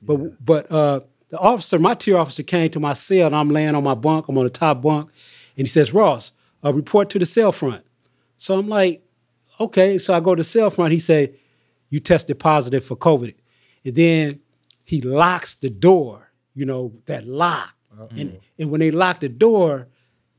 But 0.00 0.18
but 0.44 0.70
uh, 0.70 1.00
the 1.34 1.40
officer, 1.40 1.80
my 1.80 1.94
tier 1.94 2.16
officer, 2.16 2.44
came 2.44 2.70
to 2.70 2.78
my 2.78 2.92
cell 2.92 3.26
and 3.26 3.34
I'm 3.34 3.50
laying 3.50 3.74
on 3.74 3.82
my 3.82 3.94
bunk. 3.94 4.28
I'm 4.28 4.38
on 4.38 4.44
the 4.44 4.50
top 4.50 4.82
bunk, 4.82 5.10
and 5.56 5.66
he 5.66 5.68
says, 5.68 5.92
"Ross, 5.92 6.30
uh, 6.64 6.72
report 6.72 7.10
to 7.10 7.18
the 7.18 7.26
cell 7.26 7.50
front." 7.50 7.84
So 8.36 8.56
I'm 8.56 8.68
like, 8.68 9.02
"Okay." 9.58 9.98
So 9.98 10.14
I 10.14 10.20
go 10.20 10.36
to 10.36 10.40
the 10.40 10.48
cell 10.48 10.70
front. 10.70 10.92
He 10.92 11.00
said, 11.00 11.34
"You 11.90 11.98
tested 11.98 12.38
positive 12.38 12.84
for 12.84 12.94
COVID," 12.94 13.34
and 13.84 13.94
then 13.96 14.40
he 14.84 15.00
locks 15.00 15.56
the 15.56 15.70
door. 15.70 16.30
You 16.54 16.66
know 16.66 16.92
that 17.06 17.26
lock, 17.26 17.74
and 18.16 18.38
and 18.56 18.70
when 18.70 18.78
they 18.78 18.92
lock 18.92 19.18
the 19.18 19.28
door, 19.28 19.88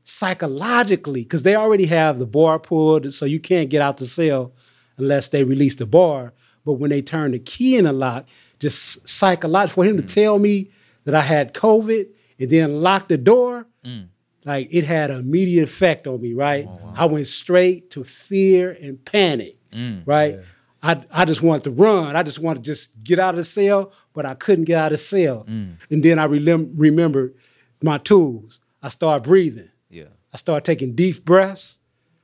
psychologically, 0.02 1.24
because 1.24 1.42
they 1.42 1.56
already 1.56 1.84
have 1.84 2.18
the 2.18 2.24
bar 2.24 2.58
pulled, 2.58 3.12
so 3.12 3.26
you 3.26 3.38
can't 3.38 3.68
get 3.68 3.82
out 3.82 3.98
the 3.98 4.06
cell 4.06 4.54
unless 4.96 5.28
they 5.28 5.44
release 5.44 5.74
the 5.74 5.84
bar. 5.84 6.32
But 6.64 6.74
when 6.74 6.88
they 6.88 7.02
turn 7.02 7.32
the 7.32 7.38
key 7.38 7.76
in 7.76 7.84
the 7.84 7.92
lock, 7.92 8.24
just 8.60 9.06
psychologically, 9.06 9.74
for 9.74 9.84
him 9.84 9.98
to 9.98 10.02
tell 10.02 10.38
me 10.38 10.70
that 11.06 11.14
I 11.14 11.22
had 11.22 11.54
COVID 11.54 12.08
and 12.38 12.50
then 12.50 12.82
locked 12.82 13.08
the 13.08 13.16
door, 13.16 13.66
mm. 13.82 14.08
like 14.44 14.68
it 14.70 14.84
had 14.84 15.10
an 15.10 15.20
immediate 15.20 15.64
effect 15.64 16.06
on 16.06 16.20
me, 16.20 16.34
right? 16.34 16.66
Oh, 16.68 16.94
I 16.94 17.06
went 17.06 17.28
straight 17.28 17.90
to 17.92 18.04
fear 18.04 18.72
and 18.72 19.02
panic, 19.04 19.56
mm. 19.72 20.02
right? 20.04 20.34
I, 20.82 21.02
I 21.10 21.24
just 21.24 21.42
wanted 21.42 21.64
to 21.64 21.70
run. 21.70 22.14
I 22.14 22.22
just 22.22 22.40
wanted 22.40 22.64
to 22.64 22.70
just 22.70 22.90
get 23.02 23.18
out 23.18 23.30
of 23.30 23.36
the 23.36 23.44
cell, 23.44 23.92
but 24.12 24.26
I 24.26 24.34
couldn't 24.34 24.64
get 24.64 24.78
out 24.78 24.92
of 24.92 24.98
the 24.98 25.04
cell. 25.04 25.46
Mm. 25.48 25.76
And 25.90 26.02
then 26.02 26.18
I 26.18 26.26
relem- 26.26 26.72
remembered 26.76 27.34
my 27.82 27.98
tools. 27.98 28.60
I 28.82 28.88
started 28.90 29.26
breathing. 29.26 29.70
Yeah. 29.88 30.04
I 30.34 30.36
started 30.36 30.64
taking 30.64 30.94
deep 30.94 31.24
breaths, 31.24 31.78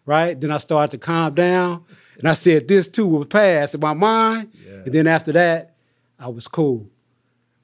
right? 0.04 0.38
Then 0.38 0.50
I 0.50 0.58
started 0.58 0.90
to 0.90 0.98
calm 0.98 1.34
down. 1.34 1.84
And 2.18 2.28
I 2.28 2.34
said, 2.34 2.68
this 2.68 2.88
too 2.88 3.06
will 3.06 3.24
pass 3.24 3.74
in 3.74 3.80
my 3.80 3.94
mind. 3.94 4.50
And 4.84 4.92
then 4.92 5.06
after 5.06 5.32
that, 5.32 5.76
I 6.18 6.28
was 6.28 6.46
cool. 6.46 6.88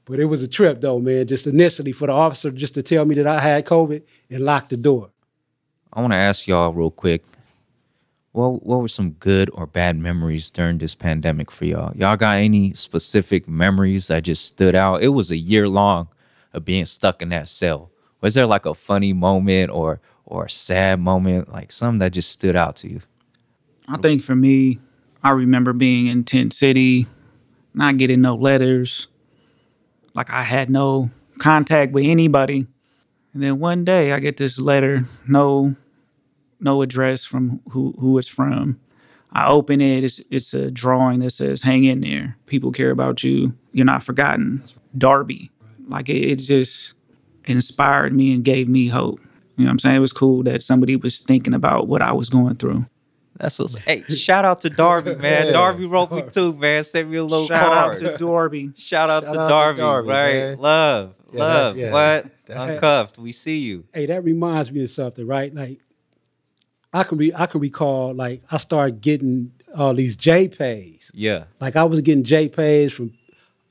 But 0.08 0.20
it 0.20 0.24
was 0.24 0.42
a 0.42 0.48
trip 0.48 0.80
though, 0.80 0.98
man, 0.98 1.26
just 1.26 1.46
initially 1.46 1.92
for 1.92 2.06
the 2.06 2.14
officer 2.14 2.50
just 2.50 2.74
to 2.74 2.82
tell 2.82 3.04
me 3.04 3.14
that 3.16 3.26
I 3.26 3.40
had 3.40 3.66
COVID 3.66 4.02
and 4.30 4.44
lock 4.44 4.70
the 4.70 4.78
door. 4.78 5.10
I 5.92 6.00
want 6.00 6.12
to 6.12 6.16
ask 6.16 6.48
y'all 6.48 6.72
real 6.72 6.90
quick. 6.90 7.22
What 8.32 8.64
what 8.64 8.80
were 8.80 8.88
some 8.88 9.12
good 9.12 9.50
or 9.52 9.66
bad 9.66 9.98
memories 9.98 10.50
during 10.50 10.78
this 10.78 10.94
pandemic 10.94 11.50
for 11.50 11.66
y'all? 11.66 11.94
Y'all 11.94 12.16
got 12.16 12.36
any 12.36 12.72
specific 12.72 13.46
memories 13.46 14.08
that 14.08 14.22
just 14.22 14.46
stood 14.46 14.74
out? 14.74 15.02
It 15.02 15.08
was 15.08 15.30
a 15.30 15.36
year 15.36 15.68
long 15.68 16.08
of 16.54 16.64
being 16.64 16.86
stuck 16.86 17.20
in 17.20 17.28
that 17.30 17.48
cell. 17.48 17.90
Was 18.22 18.34
there 18.34 18.46
like 18.46 18.64
a 18.64 18.74
funny 18.74 19.12
moment 19.12 19.70
or 19.70 20.00
or 20.24 20.46
a 20.46 20.50
sad 20.50 21.00
moment, 21.00 21.52
like 21.52 21.70
something 21.70 21.98
that 21.98 22.12
just 22.12 22.30
stood 22.30 22.56
out 22.56 22.76
to 22.76 22.88
you? 22.88 23.00
I 23.86 23.98
think 23.98 24.22
for 24.22 24.36
me, 24.36 24.78
I 25.22 25.30
remember 25.30 25.72
being 25.74 26.06
in 26.06 26.24
Tent 26.24 26.52
City, 26.52 27.06
not 27.74 27.98
getting 27.98 28.22
no 28.22 28.34
letters. 28.34 29.08
Like 30.18 30.30
I 30.30 30.42
had 30.42 30.68
no 30.68 31.10
contact 31.38 31.92
with 31.92 32.04
anybody. 32.04 32.66
And 33.32 33.40
then 33.40 33.60
one 33.60 33.84
day 33.84 34.10
I 34.12 34.18
get 34.18 34.36
this 34.36 34.58
letter, 34.58 35.04
no 35.28 35.76
no 36.58 36.82
address 36.82 37.24
from 37.24 37.60
who 37.70 37.94
who 38.00 38.18
it's 38.18 38.26
from. 38.26 38.80
I 39.30 39.46
open 39.46 39.80
it, 39.80 40.02
it's 40.02 40.20
it's 40.28 40.52
a 40.52 40.72
drawing 40.72 41.20
that 41.20 41.30
says 41.30 41.62
hang 41.62 41.84
in 41.84 42.00
there. 42.00 42.36
People 42.46 42.72
care 42.72 42.90
about 42.90 43.22
you. 43.22 43.54
You're 43.70 43.86
not 43.86 44.02
forgotten. 44.02 44.64
Darby. 44.96 45.52
Like 45.86 46.08
it, 46.08 46.16
it 46.16 46.36
just 46.40 46.94
inspired 47.44 48.12
me 48.12 48.34
and 48.34 48.44
gave 48.44 48.68
me 48.68 48.88
hope. 48.88 49.20
You 49.56 49.64
know 49.64 49.68
what 49.68 49.70
I'm 49.70 49.78
saying? 49.78 49.96
It 49.96 50.00
was 50.00 50.12
cool 50.12 50.42
that 50.42 50.64
somebody 50.64 50.96
was 50.96 51.20
thinking 51.20 51.54
about 51.54 51.86
what 51.86 52.02
I 52.02 52.10
was 52.10 52.28
going 52.28 52.56
through. 52.56 52.86
That's 53.40 53.58
what's 53.58 53.76
hey, 53.76 54.02
shout 54.04 54.44
out 54.44 54.60
to 54.62 54.70
Darby, 54.70 55.14
man. 55.16 55.46
Yeah. 55.46 55.52
Darby 55.52 55.86
wrote 55.86 56.10
me 56.10 56.22
too, 56.28 56.54
man. 56.54 56.82
Send 56.84 57.10
me 57.10 57.18
a 57.18 57.22
little 57.24 57.46
Shout 57.46 57.72
out 57.72 57.84
card. 57.86 57.98
to 57.98 58.16
Darby. 58.16 58.72
shout 58.76 59.08
out 59.10 59.24
Shout 59.24 59.34
to 59.34 59.40
out 59.40 59.44
to 59.44 59.54
Darby, 59.54 59.80
Darby, 59.80 60.08
right? 60.08 60.32
man. 60.34 60.58
Love, 60.58 61.14
Yeah, 61.32 61.38
that's- 61.38 61.54
love. 61.68 61.76
yeah. 61.78 61.92
What? 61.92 62.26
That's- 62.46 62.74
Uncuffed. 62.74 63.18
We 63.18 63.32
see 63.32 63.58
you. 63.58 63.84
Hey, 63.92 64.06
that 64.06 64.24
reminds 64.24 64.72
me 64.72 64.82
of 64.82 64.90
something, 64.90 65.26
right? 65.26 65.54
Like 65.54 65.78
I 66.92 67.02
can 67.04 67.18
be 67.18 67.34
I 67.34 67.46
can 67.46 67.60
recall 67.60 68.14
like 68.14 68.42
I 68.50 68.56
started 68.56 69.00
getting 69.02 69.52
all 69.76 69.94
these 69.94 70.16
JPays. 70.16 71.10
Yeah. 71.14 71.44
Like 71.60 71.76
I 71.76 71.84
was 71.84 72.00
getting 72.00 72.24
JPays 72.24 72.90
from 72.92 73.12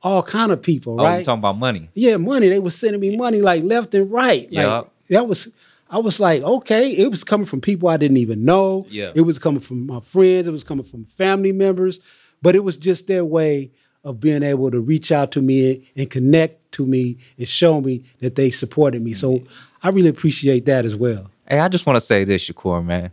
all 0.04 0.22
kind 0.22 0.52
of 0.52 0.62
people, 0.62 1.02
Oh, 1.02 1.04
you 1.04 1.10
right? 1.10 1.26
talking 1.26 1.40
about 1.40 1.58
money? 1.58 1.90
yeah, 1.96 2.18
money. 2.18 2.50
They 2.50 2.60
were 2.60 2.70
sending 2.70 3.02
me 3.02 3.18
money 3.18 3.42
like 3.42 3.64
left 3.64 3.94
and 3.96 4.10
right. 4.12 4.48
Like, 4.52 4.86
that 5.10 5.28
was 5.28 5.50
I 5.90 6.00
was 6.00 6.20
like, 6.20 6.44
okay, 6.44 6.92
it 6.92 7.10
was 7.10 7.24
coming 7.24 7.46
from 7.46 7.62
people 7.62 7.88
I 7.90 7.98
didn't 7.98 8.18
even 8.18 8.44
know. 8.44 8.86
Yeah. 8.90 9.12
It 9.16 9.22
was 9.22 9.40
coming 9.40 9.62
from 9.62 9.88
my 9.88 10.00
friends, 10.02 10.48
it 10.48 10.52
was 10.52 10.64
coming 10.64 10.86
from 10.86 11.06
family 11.06 11.52
members, 11.52 12.00
but 12.42 12.56
it 12.56 12.64
was 12.64 12.78
just 12.78 13.08
their 13.08 13.24
way 13.24 13.72
of 14.04 14.20
being 14.20 14.44
able 14.44 14.72
to 14.72 14.80
reach 14.80 15.12
out 15.12 15.32
to 15.34 15.42
me 15.42 15.84
and 15.96 16.10
connect 16.10 16.72
to 16.74 16.86
me 16.86 17.18
and 17.38 17.48
show 17.48 17.82
me 17.82 18.04
that 18.20 18.36
they 18.36 18.50
supported 18.50 19.02
me. 19.02 19.14
So 19.14 19.44
I 19.82 19.90
really 19.90 20.10
appreciate 20.10 20.66
that 20.66 20.86
as 20.86 20.96
well. 20.96 21.30
Hey, 21.48 21.60
I 21.60 21.68
just 21.70 21.86
want 21.86 21.98
to 21.98 22.02
say 22.02 22.24
this, 22.24 22.50
Shakur, 22.50 22.84
man. 22.84 23.12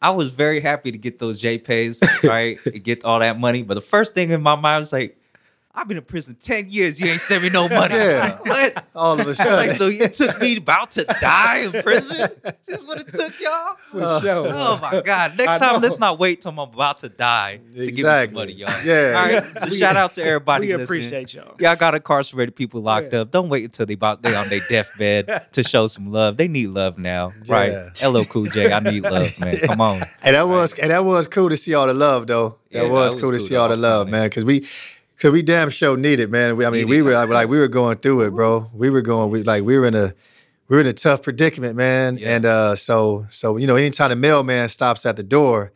I 0.00 0.10
was 0.10 0.28
very 0.28 0.60
happy 0.60 0.92
to 0.92 0.98
get 0.98 1.18
those 1.18 1.42
JPays, 1.42 2.22
right? 2.28 2.64
and 2.66 2.82
get 2.82 3.04
all 3.04 3.18
that 3.20 3.38
money. 3.38 3.62
But 3.62 3.74
the 3.74 3.80
first 3.80 4.14
thing 4.14 4.30
in 4.30 4.42
my 4.42 4.54
mind 4.54 4.82
was 4.82 4.92
like, 4.92 5.18
I've 5.78 5.86
been 5.86 5.98
in 5.98 6.04
prison 6.04 6.36
10 6.40 6.70
years. 6.70 6.98
You 6.98 7.10
ain't 7.10 7.20
sent 7.20 7.42
me 7.42 7.50
no 7.50 7.68
money. 7.68 7.94
Yeah. 7.94 8.38
what? 8.38 8.84
All 8.94 9.12
of 9.12 9.20
a 9.20 9.24
Like, 9.28 9.36
sudden. 9.36 9.70
so 9.76 9.88
you 9.88 10.08
took 10.08 10.40
me 10.40 10.56
about 10.56 10.92
to 10.92 11.04
die 11.04 11.58
in 11.70 11.82
prison? 11.82 12.30
This 12.66 12.80
is 12.80 12.86
what 12.88 12.98
it 12.98 13.14
took 13.14 13.40
y'all? 13.40 13.76
For 13.92 14.00
sure. 14.26 14.46
Oh 14.48 14.78
my 14.82 15.00
God. 15.00 15.36
Next 15.38 15.56
I 15.56 15.58
time, 15.58 15.72
know. 15.74 15.78
let's 15.86 15.98
not 16.00 16.18
wait 16.18 16.40
till 16.40 16.50
I'm 16.50 16.58
about 16.58 16.98
to 16.98 17.08
die 17.08 17.60
to 17.76 17.86
give 17.92 17.96
me 17.98 18.02
some 18.02 18.32
money, 18.32 18.52
y'all. 18.54 18.72
Yeah. 18.84 19.14
All 19.16 19.28
right. 19.28 19.60
So 19.60 19.68
shout 19.70 19.96
out 19.96 20.12
to 20.14 20.24
everybody. 20.24 20.66
We 20.68 20.72
listening. 20.76 20.84
appreciate 20.84 21.34
y'all. 21.34 21.54
Y'all 21.60 21.76
got 21.76 21.94
incarcerated 21.94 22.56
people 22.56 22.80
locked 22.80 23.12
Yeah. 23.12 23.20
up. 23.20 23.30
Don't 23.30 23.48
wait 23.48 23.64
until 23.64 23.86
they 23.86 23.94
about 23.94 24.22
they 24.22 24.34
on 24.34 24.48
their 24.48 24.60
deathbed 24.68 25.52
to 25.52 25.62
show 25.62 25.86
some 25.86 26.10
love. 26.10 26.38
They 26.38 26.48
need 26.48 26.68
love 26.68 26.98
now, 26.98 27.34
right? 27.46 27.72
Yeah. 28.00 28.08
LL 28.08 28.24
Cool 28.24 28.46
J, 28.46 28.72
I 28.72 28.80
need 28.80 29.02
love, 29.02 29.38
man. 29.40 29.56
Come 29.64 29.80
on. 29.80 30.02
And 30.22 30.34
that 30.34 30.48
was 30.48 30.72
and 30.74 30.90
that 30.90 31.04
was 31.04 31.28
cool 31.28 31.50
to 31.50 31.56
see 31.56 31.74
all 31.74 31.86
the 31.86 31.94
love 31.94 32.26
though. 32.26 32.56
That 32.72 32.82
Yeah, 32.84 32.88
was 32.88 33.12
that 33.12 33.16
was 33.16 33.22
cool 33.22 33.30
to 33.32 33.38
cool, 33.38 33.46
see 33.46 33.54
all 33.56 33.68
the 33.68 33.76
love, 33.76 34.08
man. 34.08 34.24
Because 34.28 34.44
we, 34.44 34.66
cause 35.18 35.30
we 35.32 35.42
damn 35.42 35.70
sure 35.70 35.96
need 35.96 36.20
it, 36.20 36.30
man. 36.30 36.56
We, 36.56 36.64
I 36.66 36.70
mean, 36.70 36.88
we 36.88 37.02
were 37.02 37.12
like, 37.12 37.28
like 37.28 37.48
we 37.48 37.58
were 37.58 37.68
going 37.68 37.98
through 37.98 38.22
it, 38.22 38.30
bro. 38.30 38.70
We 38.74 38.90
were 38.90 39.02
going, 39.02 39.30
we 39.30 39.42
like 39.42 39.64
we 39.64 39.78
were 39.78 39.86
in 39.86 39.94
a 39.94 40.14
we 40.68 40.76
were 40.76 40.80
in 40.80 40.86
a 40.86 40.92
tough 40.92 41.22
predicament, 41.22 41.76
man. 41.76 42.18
Yeah. 42.18 42.36
And 42.36 42.46
uh, 42.46 42.76
so 42.76 43.26
so 43.30 43.56
you 43.56 43.66
know, 43.66 43.76
anytime 43.76 44.10
the 44.10 44.16
mailman 44.16 44.68
stops 44.68 45.06
at 45.06 45.16
the 45.16 45.22
door, 45.22 45.72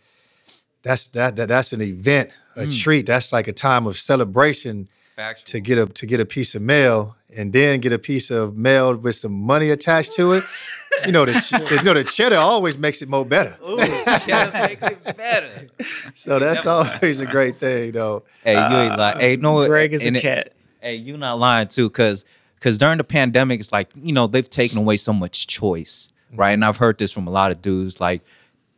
that's 0.83 1.07
that, 1.09 1.37
that 1.37 1.49
that's 1.49 1.73
an 1.73 1.83
event, 1.83 2.31
a 2.57 2.63
Mm. 2.65 2.83
treat. 2.83 3.07
That's 3.07 3.33
like 3.33 3.49
a 3.49 3.53
time 3.53 3.87
of 3.87 3.97
celebration 3.97 4.89
Factual. 5.17 5.47
to 5.47 5.61
get 5.61 5.79
a 5.79 5.87
to 5.87 6.07
get 6.07 6.21
a 6.21 6.27
piece 6.27 6.55
of 6.55 6.63
mail 6.63 7.17
and 7.37 7.53
then 7.53 7.81
get 7.81 7.93
a 7.93 7.99
piece 7.99 8.31
of 8.31 8.57
mail 8.57 8.97
with 8.97 9.15
some 9.15 9.33
money 9.33 9.71
attached 9.71 10.15
to 10.15 10.33
it. 10.33 10.45
You 11.07 11.13
know 11.13 11.25
the 11.25 11.67
you 11.71 11.83
know 11.83 11.95
the 11.95 12.05
cheddar 12.05 12.37
always 12.37 12.79
makes 12.79 13.03
it 13.03 13.09
more 13.09 13.25
better. 13.25 13.57
Ooh, 13.67 13.77
gotta 13.77 14.53
make 14.69 14.83
it 14.83 15.17
better. 15.17 15.69
So 16.15 16.39
that's 16.39 16.67
always 16.67 17.21
a 17.21 17.27
great 17.27 17.59
thing, 17.59 17.93
though. 17.93 18.25
Hey, 18.45 18.55
you 18.55 18.77
ain't 18.77 18.99
lying. 18.99 19.21
Hey, 19.21 19.37
no, 19.37 19.67
Greg 19.67 19.93
is 19.93 20.05
a 20.05 20.09
and 20.09 20.17
it- 20.17 20.23
cat. 20.23 20.53
Hey, 20.81 20.95
you 20.95 21.19
not 21.19 21.39
lying 21.39 21.69
too, 21.69 21.91
cause 21.91 22.25
cause 22.61 22.79
during 22.79 22.97
the 22.99 23.05
pandemic, 23.05 23.61
it's 23.61 23.73
like 23.73 23.91
you 23.95 24.13
know 24.13 24.27
they've 24.27 24.49
taken 24.49 24.79
away 24.79 24.97
so 24.97 25.13
much 25.13 25.47
choice, 25.47 26.11
right? 26.35 26.49
Mm-hmm. 26.49 26.55
And 26.55 26.65
I've 26.65 26.79
heard 26.79 26.97
this 26.97 27.13
from 27.13 27.27
a 27.27 27.31
lot 27.31 27.53
of 27.53 27.61
dudes, 27.61 28.01
like 28.01 28.23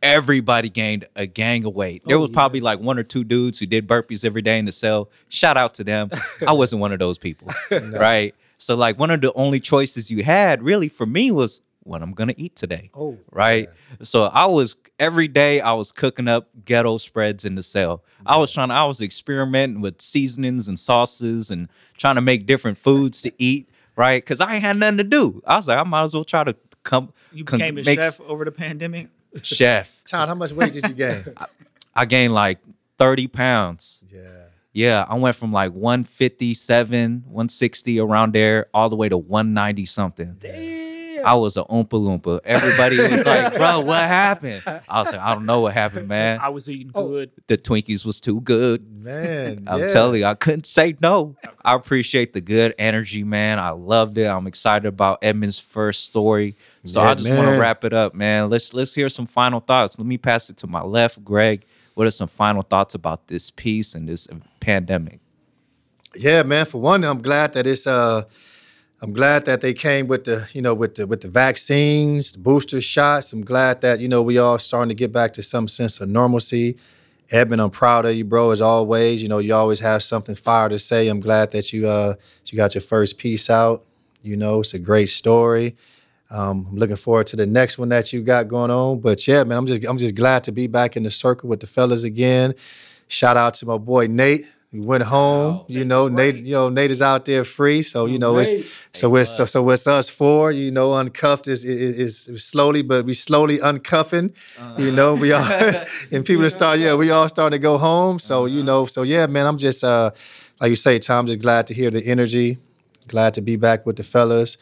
everybody 0.03 0.69
gained 0.69 1.05
a 1.15 1.25
gang 1.25 1.65
of 1.65 1.73
weight. 1.73 2.03
There 2.05 2.17
oh, 2.17 2.21
was 2.21 2.29
probably 2.29 2.59
like 2.59 2.79
one 2.79 2.99
or 2.99 3.03
two 3.03 3.23
dudes 3.23 3.59
who 3.59 3.65
did 3.65 3.87
burpees 3.87 4.25
every 4.25 4.41
day 4.41 4.59
in 4.59 4.65
the 4.65 4.71
cell. 4.71 5.09
Shout 5.29 5.55
out 5.55 5.73
to 5.75 5.83
them. 5.83 6.11
I 6.45 6.51
wasn't 6.51 6.81
one 6.81 6.91
of 6.91 6.99
those 6.99 7.17
people, 7.17 7.47
right? 7.71 8.35
So 8.57 8.75
like 8.75 8.99
one 8.99 9.11
of 9.11 9.21
the 9.21 9.33
only 9.33 9.59
choices 9.59 10.11
you 10.11 10.23
had 10.23 10.61
really 10.61 10.89
for 10.89 11.05
me 11.05 11.31
was 11.31 11.61
what 11.83 12.01
I'm 12.01 12.13
gonna 12.13 12.33
eat 12.37 12.55
today. 12.55 12.89
Oh, 12.93 13.17
right? 13.31 13.67
So 14.03 14.23
I 14.23 14.45
was 14.45 14.75
every 14.99 15.27
day 15.27 15.61
I 15.61 15.73
was 15.73 15.91
cooking 15.91 16.27
up 16.27 16.49
ghetto 16.65 16.97
spreads 16.97 17.45
in 17.45 17.55
the 17.55 17.63
cell. 17.63 18.03
I 18.25 18.37
was 18.37 18.51
trying 18.51 18.71
I 18.71 18.85
was 18.85 19.01
experimenting 19.01 19.81
with 19.81 20.01
seasonings 20.01 20.67
and 20.67 20.77
sauces 20.79 21.51
and 21.51 21.67
trying 21.97 22.15
to 22.15 22.21
make 22.21 22.45
different 22.45 22.77
foods 22.77 23.21
to 23.23 23.31
eat, 23.37 23.69
right? 23.95 24.25
Cuz 24.25 24.39
I 24.41 24.53
ain't 24.55 24.63
had 24.63 24.77
nothing 24.77 24.97
to 24.97 25.03
do. 25.03 25.41
I 25.45 25.55
was 25.57 25.67
like 25.67 25.77
I 25.77 25.83
might 25.83 26.03
as 26.03 26.13
well 26.13 26.23
try 26.23 26.43
to 26.43 26.55
come 26.83 27.13
You 27.31 27.43
con- 27.43 27.59
became 27.59 27.77
a 27.77 27.83
makes- 27.83 28.01
chef 28.03 28.21
over 28.21 28.45
the 28.45 28.51
pandemic. 28.51 29.09
chef. 29.41 30.01
Todd, 30.07 30.29
how 30.29 30.35
much 30.35 30.51
weight 30.51 30.73
did 30.73 30.87
you 30.87 30.93
gain? 30.93 31.25
I 31.95 32.05
gained 32.05 32.33
like 32.33 32.59
30 32.97 33.27
pounds. 33.27 34.03
yeah. 34.07 34.21
Yeah, 34.75 35.05
I 35.07 35.13
went 35.19 35.35
from 35.35 35.51
like 35.53 35.71
157, 35.73 37.25
160 37.27 37.99
around 37.99 38.33
there, 38.33 38.65
all 38.73 38.89
the 38.89 38.95
way 38.95 39.07
to 39.07 39.15
190 39.17 39.85
something. 39.85 40.35
I 41.23 41.33
was 41.35 41.57
a 41.57 41.63
oompa 41.63 41.89
loompa. 41.89 42.39
Everybody 42.43 42.97
was 42.97 43.25
like, 43.25 43.55
"Bro, 43.55 43.81
what 43.81 43.99
happened?" 44.01 44.61
I 44.65 45.01
was 45.01 45.11
like, 45.11 45.21
"I 45.21 45.33
don't 45.33 45.45
know 45.45 45.61
what 45.61 45.73
happened, 45.73 46.07
man. 46.07 46.39
I 46.41 46.49
was 46.49 46.69
eating 46.69 46.91
Oh. 46.95 47.07
good. 47.07 47.31
The 47.47 47.57
Twinkies 47.57 48.05
was 48.05 48.19
too 48.21 48.41
good." 48.41 48.85
Man. 49.03 49.63
I'm 49.67 49.79
yeah. 49.79 49.87
telling 49.89 50.19
you, 50.21 50.25
I 50.25 50.33
couldn't 50.35 50.65
say 50.65 50.95
no. 51.01 51.35
I 51.63 51.75
appreciate 51.75 52.33
the 52.33 52.41
good 52.41 52.73
energy, 52.79 53.23
man. 53.23 53.59
I 53.59 53.71
loved 53.71 54.17
it. 54.17 54.27
I'm 54.27 54.47
excited 54.47 54.87
about 54.87 55.19
Edmund's 55.21 55.59
first 55.59 56.03
story. 56.03 56.55
So 56.83 57.01
Yeah, 57.01 57.09
I 57.09 57.13
just 57.15 57.29
want 57.29 57.49
to 57.49 57.59
wrap 57.59 57.83
it 57.83 57.93
up, 57.93 58.13
man. 58.13 58.49
Let's 58.49 58.73
let's 58.73 58.93
hear 58.95 59.09
some 59.09 59.25
final 59.25 59.59
thoughts. 59.59 59.97
Let 59.97 60.05
me 60.07 60.17
pass 60.17 60.49
it 60.49 60.57
to 60.57 60.67
my 60.67 60.81
left, 60.81 61.23
Greg. 61.23 61.65
What 61.95 62.07
are 62.07 62.11
some 62.11 62.27
final 62.27 62.63
thoughts 62.63 62.95
about 62.95 63.27
this 63.27 63.51
piece 63.51 63.93
and 63.93 64.09
this 64.09 64.27
pandemic? 64.59 65.19
Yeah, 66.15 66.43
man. 66.43 66.65
For 66.65 66.79
one, 66.81 67.03
I'm 67.03 67.21
glad 67.21 67.53
that 67.53 67.67
it's 67.67 67.85
uh 67.87 68.23
I'm 69.03 69.11
glad 69.11 69.43
that 69.45 69.59
they 69.59 69.73
came 69.73 70.07
with 70.07 70.23
the, 70.23 70.47
you 70.53 70.61
know, 70.61 70.73
with 70.73 70.95
the 70.95 71.05
with 71.05 71.19
the 71.19 71.27
vaccines, 71.27 72.31
the 72.31 72.39
booster 72.39 72.79
shots. 72.79 73.33
I'm 73.33 73.43
glad 73.43 73.81
that, 73.81 73.99
you 73.99 74.07
know, 74.07 74.21
we 74.21 74.37
all 74.37 74.57
starting 74.57 74.87
to 74.87 74.95
get 74.95 75.11
back 75.11 75.33
to 75.33 75.43
some 75.43 75.67
sense 75.67 75.99
of 75.99 76.07
normalcy. 76.07 76.77
Edmund, 77.29 77.61
I'm 77.61 77.69
proud 77.69 78.05
of 78.05 78.15
you, 78.15 78.23
bro, 78.23 78.51
as 78.51 78.61
always. 78.61 79.21
You 79.21 79.27
know, 79.27 79.39
you 79.39 79.53
always 79.53 79.81
have 79.81 80.03
something 80.03 80.35
fire 80.35 80.69
to 80.69 80.79
say. 80.79 81.09
I'm 81.09 81.19
glad 81.19 81.51
that 81.51 81.73
you 81.73 81.85
uh 81.85 82.15
you 82.45 82.55
got 82.55 82.75
your 82.75 82.81
first 82.81 83.17
piece 83.17 83.49
out. 83.49 83.83
You 84.21 84.37
know, 84.37 84.61
it's 84.61 84.73
a 84.73 84.79
great 84.79 85.09
story. 85.09 85.75
Um, 86.29 86.67
I'm 86.69 86.77
looking 86.77 86.95
forward 86.95 87.27
to 87.27 87.35
the 87.35 87.45
next 87.45 87.77
one 87.77 87.89
that 87.89 88.13
you 88.13 88.21
got 88.21 88.47
going 88.47 88.71
on. 88.71 89.01
But 89.01 89.27
yeah, 89.27 89.43
man, 89.43 89.57
I'm 89.57 89.65
just 89.65 89.83
I'm 89.85 89.97
just 89.97 90.15
glad 90.15 90.45
to 90.45 90.53
be 90.53 90.67
back 90.67 90.95
in 90.95 91.03
the 91.03 91.11
circle 91.11 91.49
with 91.49 91.59
the 91.59 91.67
fellas 91.67 92.05
again. 92.05 92.53
Shout 93.09 93.35
out 93.35 93.55
to 93.55 93.65
my 93.65 93.77
boy 93.77 94.07
Nate. 94.07 94.45
We 94.73 94.79
went 94.79 95.03
home. 95.03 95.65
you 95.67 95.85
know, 95.85 96.07
Nate. 96.07 96.37
You 96.37 96.55
know, 96.55 96.69
Nate 96.69 96.89
is 96.89 97.01
out 97.01 97.25
there 97.25 97.45
free. 97.45 97.83
So 97.83 98.07
you 98.07 98.17
know, 98.17 98.39
it's 98.39 98.53
so 98.91 99.15
it's 99.15 99.29
so, 99.29 99.45
so 99.45 99.69
it's 99.69 99.85
us 99.85 100.09
four. 100.09 100.51
You 100.51 100.71
know, 100.71 100.93
uncuffed 100.93 101.47
is 101.47 101.63
is, 101.63 102.27
is 102.27 102.43
slowly, 102.43 102.81
but 102.81 103.05
we 103.05 103.13
slowly 103.13 103.59
uncuffing. 103.59 104.33
You 104.79 104.91
know, 104.91 105.13
we 105.13 105.31
all 105.31 105.43
and 106.11 106.25
people 106.25 106.41
that 106.41 106.49
start. 106.49 106.79
Yeah, 106.79 106.95
we 106.95 107.11
all 107.11 107.29
starting 107.29 107.55
to 107.55 107.61
go 107.61 107.77
home. 107.77 108.17
So 108.17 108.45
you 108.45 108.63
know, 108.63 108.87
so 108.87 109.03
yeah, 109.03 109.27
man, 109.27 109.45
I'm 109.45 109.57
just 109.57 109.83
uh 109.83 110.09
like 110.59 110.71
you 110.71 110.75
say, 110.75 110.97
Tom. 110.97 111.27
Just 111.27 111.39
glad 111.39 111.67
to 111.67 111.75
hear 111.75 111.91
the 111.91 112.03
energy. 112.03 112.57
Glad 113.07 113.35
to 113.35 113.41
be 113.41 113.55
back 113.55 113.85
with 113.85 113.97
the 113.97 114.03
fellas. 114.03 114.57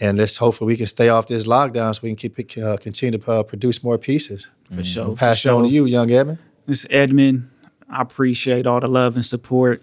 And 0.00 0.16
let's 0.16 0.36
hopefully 0.36 0.68
we 0.68 0.76
can 0.76 0.86
stay 0.86 1.08
off 1.08 1.26
this 1.26 1.46
lockdown 1.46 1.94
so 1.94 2.00
we 2.04 2.14
can 2.14 2.16
keep 2.16 2.56
uh, 2.58 2.76
continue 2.76 3.18
to 3.18 3.32
uh, 3.32 3.42
produce 3.42 3.82
more 3.82 3.98
pieces. 3.98 4.48
For 4.72 4.84
sure. 4.84 5.06
for 5.06 5.16
Pass 5.16 5.44
it 5.44 5.48
on 5.48 5.64
to 5.64 5.68
you, 5.68 5.86
young 5.86 6.10
Edmund. 6.10 6.38
Miss 6.66 6.86
Edmund, 6.88 7.50
I 7.90 8.02
appreciate 8.02 8.66
all 8.66 8.80
the 8.80 8.86
love 8.86 9.16
and 9.16 9.26
support. 9.26 9.82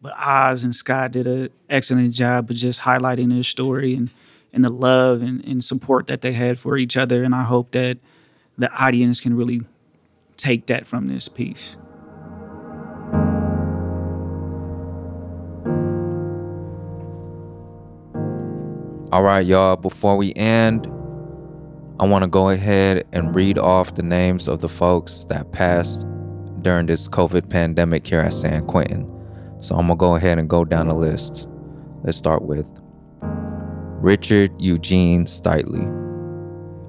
But 0.00 0.14
Oz 0.18 0.64
and 0.64 0.74
Scott 0.74 1.12
did 1.12 1.26
an 1.26 1.50
excellent 1.70 2.12
job 2.12 2.50
of 2.50 2.56
just 2.56 2.80
highlighting 2.80 3.30
their 3.30 3.44
story 3.44 3.94
and, 3.94 4.12
and 4.52 4.64
the 4.64 4.70
love 4.70 5.22
and, 5.22 5.44
and 5.44 5.64
support 5.64 6.08
that 6.08 6.22
they 6.22 6.32
had 6.32 6.58
for 6.58 6.76
each 6.76 6.96
other. 6.96 7.22
And 7.22 7.34
I 7.34 7.44
hope 7.44 7.70
that 7.70 7.98
the 8.58 8.70
audience 8.72 9.20
can 9.20 9.36
really 9.36 9.62
take 10.36 10.66
that 10.66 10.88
from 10.88 11.06
this 11.06 11.28
piece. 11.28 11.76
All 19.12 19.22
right, 19.22 19.46
y'all, 19.46 19.76
before 19.76 20.16
we 20.16 20.32
end, 20.34 20.86
I 22.00 22.06
want 22.06 22.24
to 22.24 22.28
go 22.28 22.48
ahead 22.48 23.04
and 23.12 23.34
read 23.34 23.58
off 23.58 23.94
the 23.94 24.02
names 24.02 24.48
of 24.48 24.60
the 24.60 24.68
folks 24.68 25.26
that 25.26 25.52
passed 25.52 26.06
during 26.62 26.86
this 26.86 27.08
COVID 27.08 27.50
pandemic 27.50 28.06
here 28.06 28.20
at 28.20 28.32
San 28.32 28.66
Quentin. 28.66 29.08
So 29.60 29.76
I'm 29.76 29.88
to 29.88 29.94
go 29.94 30.16
ahead 30.16 30.38
and 30.38 30.48
go 30.48 30.64
down 30.64 30.88
the 30.88 30.94
list. 30.94 31.48
Let's 32.02 32.18
start 32.18 32.42
with 32.42 32.80
Richard 34.00 34.50
Eugene 34.60 35.24
Stitley, 35.24 35.86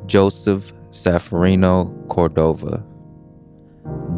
Joseph 0.08 0.74
Safarino 0.90 2.08
Cordova, 2.08 2.84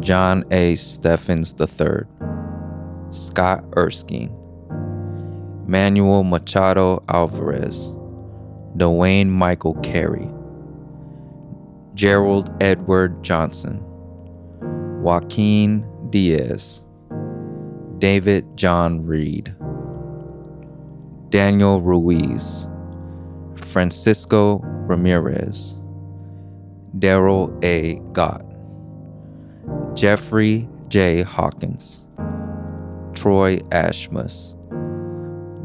John 0.00 0.44
A. 0.50 0.74
Steffens 0.76 1.54
III, 1.58 2.04
Scott 3.10 3.64
Erskine, 3.76 4.34
Manuel 5.66 6.22
Machado 6.22 7.02
Alvarez, 7.08 7.88
Dwayne 8.76 9.28
Michael 9.28 9.74
Carey, 9.76 10.30
Gerald 11.94 12.54
Edward 12.62 13.22
Johnson, 13.22 13.82
Joaquin 15.06 15.86
Diaz, 16.10 16.84
David 17.98 18.44
John 18.56 19.06
Reed, 19.06 19.54
Daniel 21.28 21.80
Ruiz, 21.80 22.68
Francisco 23.54 24.58
Ramirez, 24.64 25.80
Daryl 26.98 27.56
A. 27.64 28.00
Gott, 28.14 28.44
Jeffrey 29.94 30.68
J. 30.88 31.22
Hawkins, 31.22 32.08
Troy 33.14 33.58
Ashmus, 33.70 34.56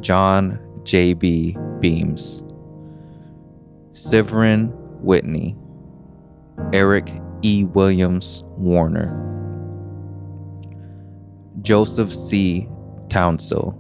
John 0.02 0.60
J.B. 0.84 1.58
Beams, 1.80 2.44
Severin 3.94 4.68
Whitney, 5.02 5.56
Eric 6.74 7.12
E. 7.44 7.64
Williams 7.64 8.44
Warner, 8.58 9.10
Joseph 11.62 12.14
C. 12.14 12.68
Townsell, 13.08 13.78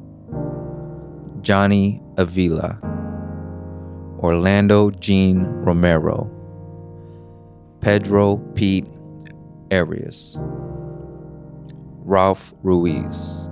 Johnny 1.41 2.01
Avila, 2.17 2.79
Orlando 4.19 4.89
Jean 4.89 5.43
Romero, 5.63 6.29
Pedro 7.81 8.37
Pete 8.55 8.87
Arias, 9.71 10.37
Ralph 12.03 12.53
Ruiz, 12.63 13.49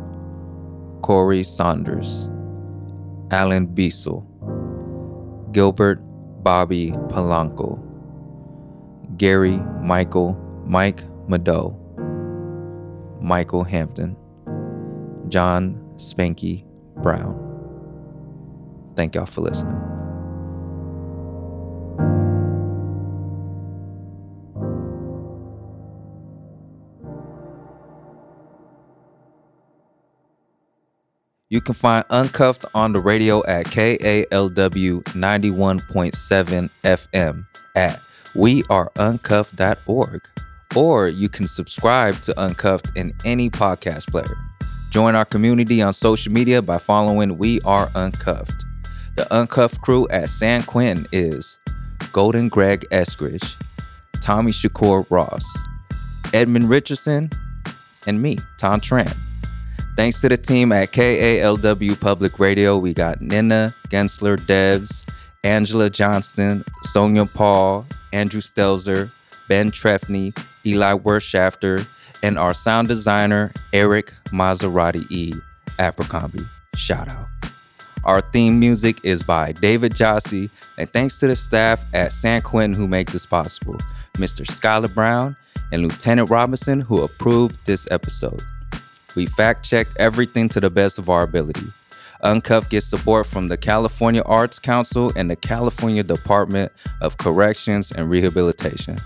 Corey 1.01 1.43
Saunders, 1.43 2.29
Alan 3.31 3.67
Biesel, 3.67 4.25
Gilbert 5.51 5.99
Bobby 6.43 6.91
Polanco, 7.09 7.88
Gary 9.19 9.57
Michael 9.81 10.33
Mike 10.65 11.03
Mado, 11.27 11.75
Michael 13.21 13.63
Hampton, 13.65 14.15
John 15.27 15.75
Spanky 15.97 16.63
Brown. 17.03 17.35
Thank 18.95 19.15
y'all 19.15 19.25
for 19.25 19.41
listening. 19.41 19.75
You 31.49 31.61
can 31.61 31.73
find 31.73 32.05
Uncuffed 32.11 32.63
on 32.75 32.93
the 32.93 33.01
radio 33.01 33.43
at 33.47 33.65
KALW 33.65 35.03
91.7 35.03 36.69
FM 36.83 37.45
at 37.75 37.99
weareuncuffed.org. 38.33 40.21
Or 40.75 41.07
you 41.07 41.29
can 41.29 41.47
subscribe 41.47 42.15
to 42.21 42.39
Uncuffed 42.39 42.91
in 42.95 43.13
any 43.25 43.49
podcast 43.49 44.11
player. 44.11 44.37
Join 44.91 45.15
our 45.15 45.25
community 45.25 45.81
on 45.81 45.93
social 45.93 46.31
media 46.31 46.61
by 46.61 46.77
following 46.77 47.37
We 47.37 47.59
Are 47.61 47.89
Uncuffed. 47.95 48.65
The 49.15 49.27
Uncuffed 49.35 49.81
crew 49.81 50.07
at 50.09 50.29
San 50.29 50.63
Quentin 50.63 51.07
is 51.11 51.57
Golden 52.11 52.49
Greg 52.49 52.85
Eskridge, 52.91 53.55
Tommy 54.21 54.51
Shakur 54.51 55.05
Ross, 55.09 55.45
Edmund 56.33 56.69
Richardson, 56.69 57.29
and 58.07 58.21
me, 58.21 58.37
Tom 58.57 58.79
Tran. 58.79 59.15
Thanks 59.95 60.21
to 60.21 60.29
the 60.29 60.37
team 60.37 60.71
at 60.71 60.91
KALW 60.91 61.99
Public 61.99 62.39
Radio, 62.39 62.77
we 62.77 62.93
got 62.93 63.21
Nina 63.21 63.75
Gensler 63.89 64.37
Devs, 64.37 65.05
Angela 65.43 65.89
Johnston, 65.89 66.65
Sonia 66.83 67.25
Paul, 67.25 67.85
Andrew 68.11 68.41
Stelzer, 68.41 69.11
Ben 69.47 69.71
Trefny, 69.71 70.37
Eli 70.65 70.93
Wirtschafter, 70.93 71.87
and 72.21 72.37
our 72.37 72.53
sound 72.53 72.87
designer, 72.87 73.51
Eric 73.71 74.13
Maserati 74.31 75.09
E. 75.09 75.33
Abercrombie. 75.77 76.45
Shout 76.75 77.07
out. 77.07 77.27
Our 78.03 78.21
theme 78.21 78.59
music 78.59 78.99
is 79.03 79.23
by 79.23 79.51
David 79.53 79.95
Jassy, 79.95 80.49
and 80.77 80.89
thanks 80.89 81.19
to 81.19 81.27
the 81.27 81.35
staff 81.35 81.83
at 81.93 82.13
San 82.13 82.41
Quentin 82.41 82.77
who 82.79 82.87
make 82.87 83.11
this 83.11 83.25
possible, 83.25 83.77
Mr. 84.15 84.45
Skylar 84.45 84.93
Brown 84.93 85.35
and 85.71 85.83
Lieutenant 85.83 86.29
Robinson 86.29 86.81
who 86.81 87.03
approved 87.03 87.57
this 87.65 87.87
episode. 87.91 88.41
We 89.15 89.25
fact 89.25 89.65
check 89.65 89.87
everything 89.97 90.49
to 90.49 90.59
the 90.59 90.69
best 90.69 90.97
of 90.97 91.09
our 91.09 91.23
ability. 91.23 91.67
Uncuff 92.23 92.69
gets 92.69 92.85
support 92.85 93.27
from 93.27 93.47
the 93.47 93.55
California 93.55 94.21
Arts 94.25 94.59
Council 94.59 95.11
and 95.15 95.31
the 95.31 95.37
California 95.37 96.03
Department 96.03 96.71
of 97.01 97.17
Corrections 97.17 97.93
and 97.93 98.09
Rehabilitation. 98.09 98.97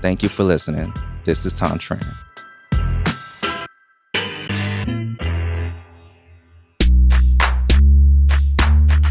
Thank 0.00 0.24
you 0.24 0.28
for 0.28 0.42
listening. 0.42 0.92
This 1.24 1.46
is 1.46 1.52
Tom 1.52 1.78
Tran. 1.78 2.04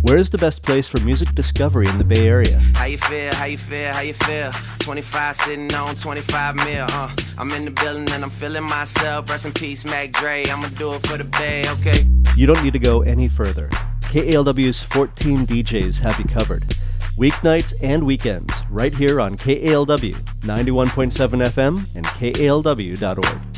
Where 0.01 0.17
is 0.17 0.29
the 0.29 0.37
best 0.37 0.65
place 0.65 0.89
for 0.89 0.99
music 1.05 1.33
discovery 1.33 1.87
in 1.87 1.97
the 1.97 2.03
Bay 2.03 2.27
Area? 2.27 2.59
How 2.75 2.85
you 2.85 2.97
feel? 2.97 3.33
How 3.35 3.45
you 3.45 3.57
feel? 3.57 3.93
How 3.93 4.01
you 4.01 4.13
feel? 4.13 4.51
25 4.79 5.35
sitting 5.37 5.73
on 5.73 5.95
25 5.95 6.55
mil. 6.55 6.85
Uh, 6.89 7.09
I'm 7.37 7.49
in 7.51 7.63
the 7.63 7.71
building 7.71 8.09
and 8.11 8.23
I'm 8.25 8.29
feeling 8.29 8.63
myself. 8.63 9.29
Rest 9.29 9.45
in 9.45 9.53
peace, 9.53 9.85
Mac 9.85 10.11
Dre. 10.11 10.43
I'ma 10.49 10.67
do 10.77 10.95
it 10.95 11.07
for 11.07 11.17
the 11.17 11.23
Bay, 11.23 11.63
okay? 11.79 12.20
You 12.41 12.47
don't 12.47 12.63
need 12.63 12.73
to 12.73 12.79
go 12.79 13.03
any 13.03 13.27
further. 13.27 13.67
KALW's 14.09 14.81
14 14.81 15.45
DJs 15.45 15.99
have 15.99 16.17
you 16.17 16.25
covered. 16.25 16.63
Weeknights 17.19 17.71
and 17.83 18.03
weekends, 18.03 18.51
right 18.71 18.91
here 18.91 19.21
on 19.21 19.37
KALW 19.37 20.15
91.7 20.41 21.45
FM 21.45 21.95
and 21.95 22.05
KALW.org. 22.07 23.50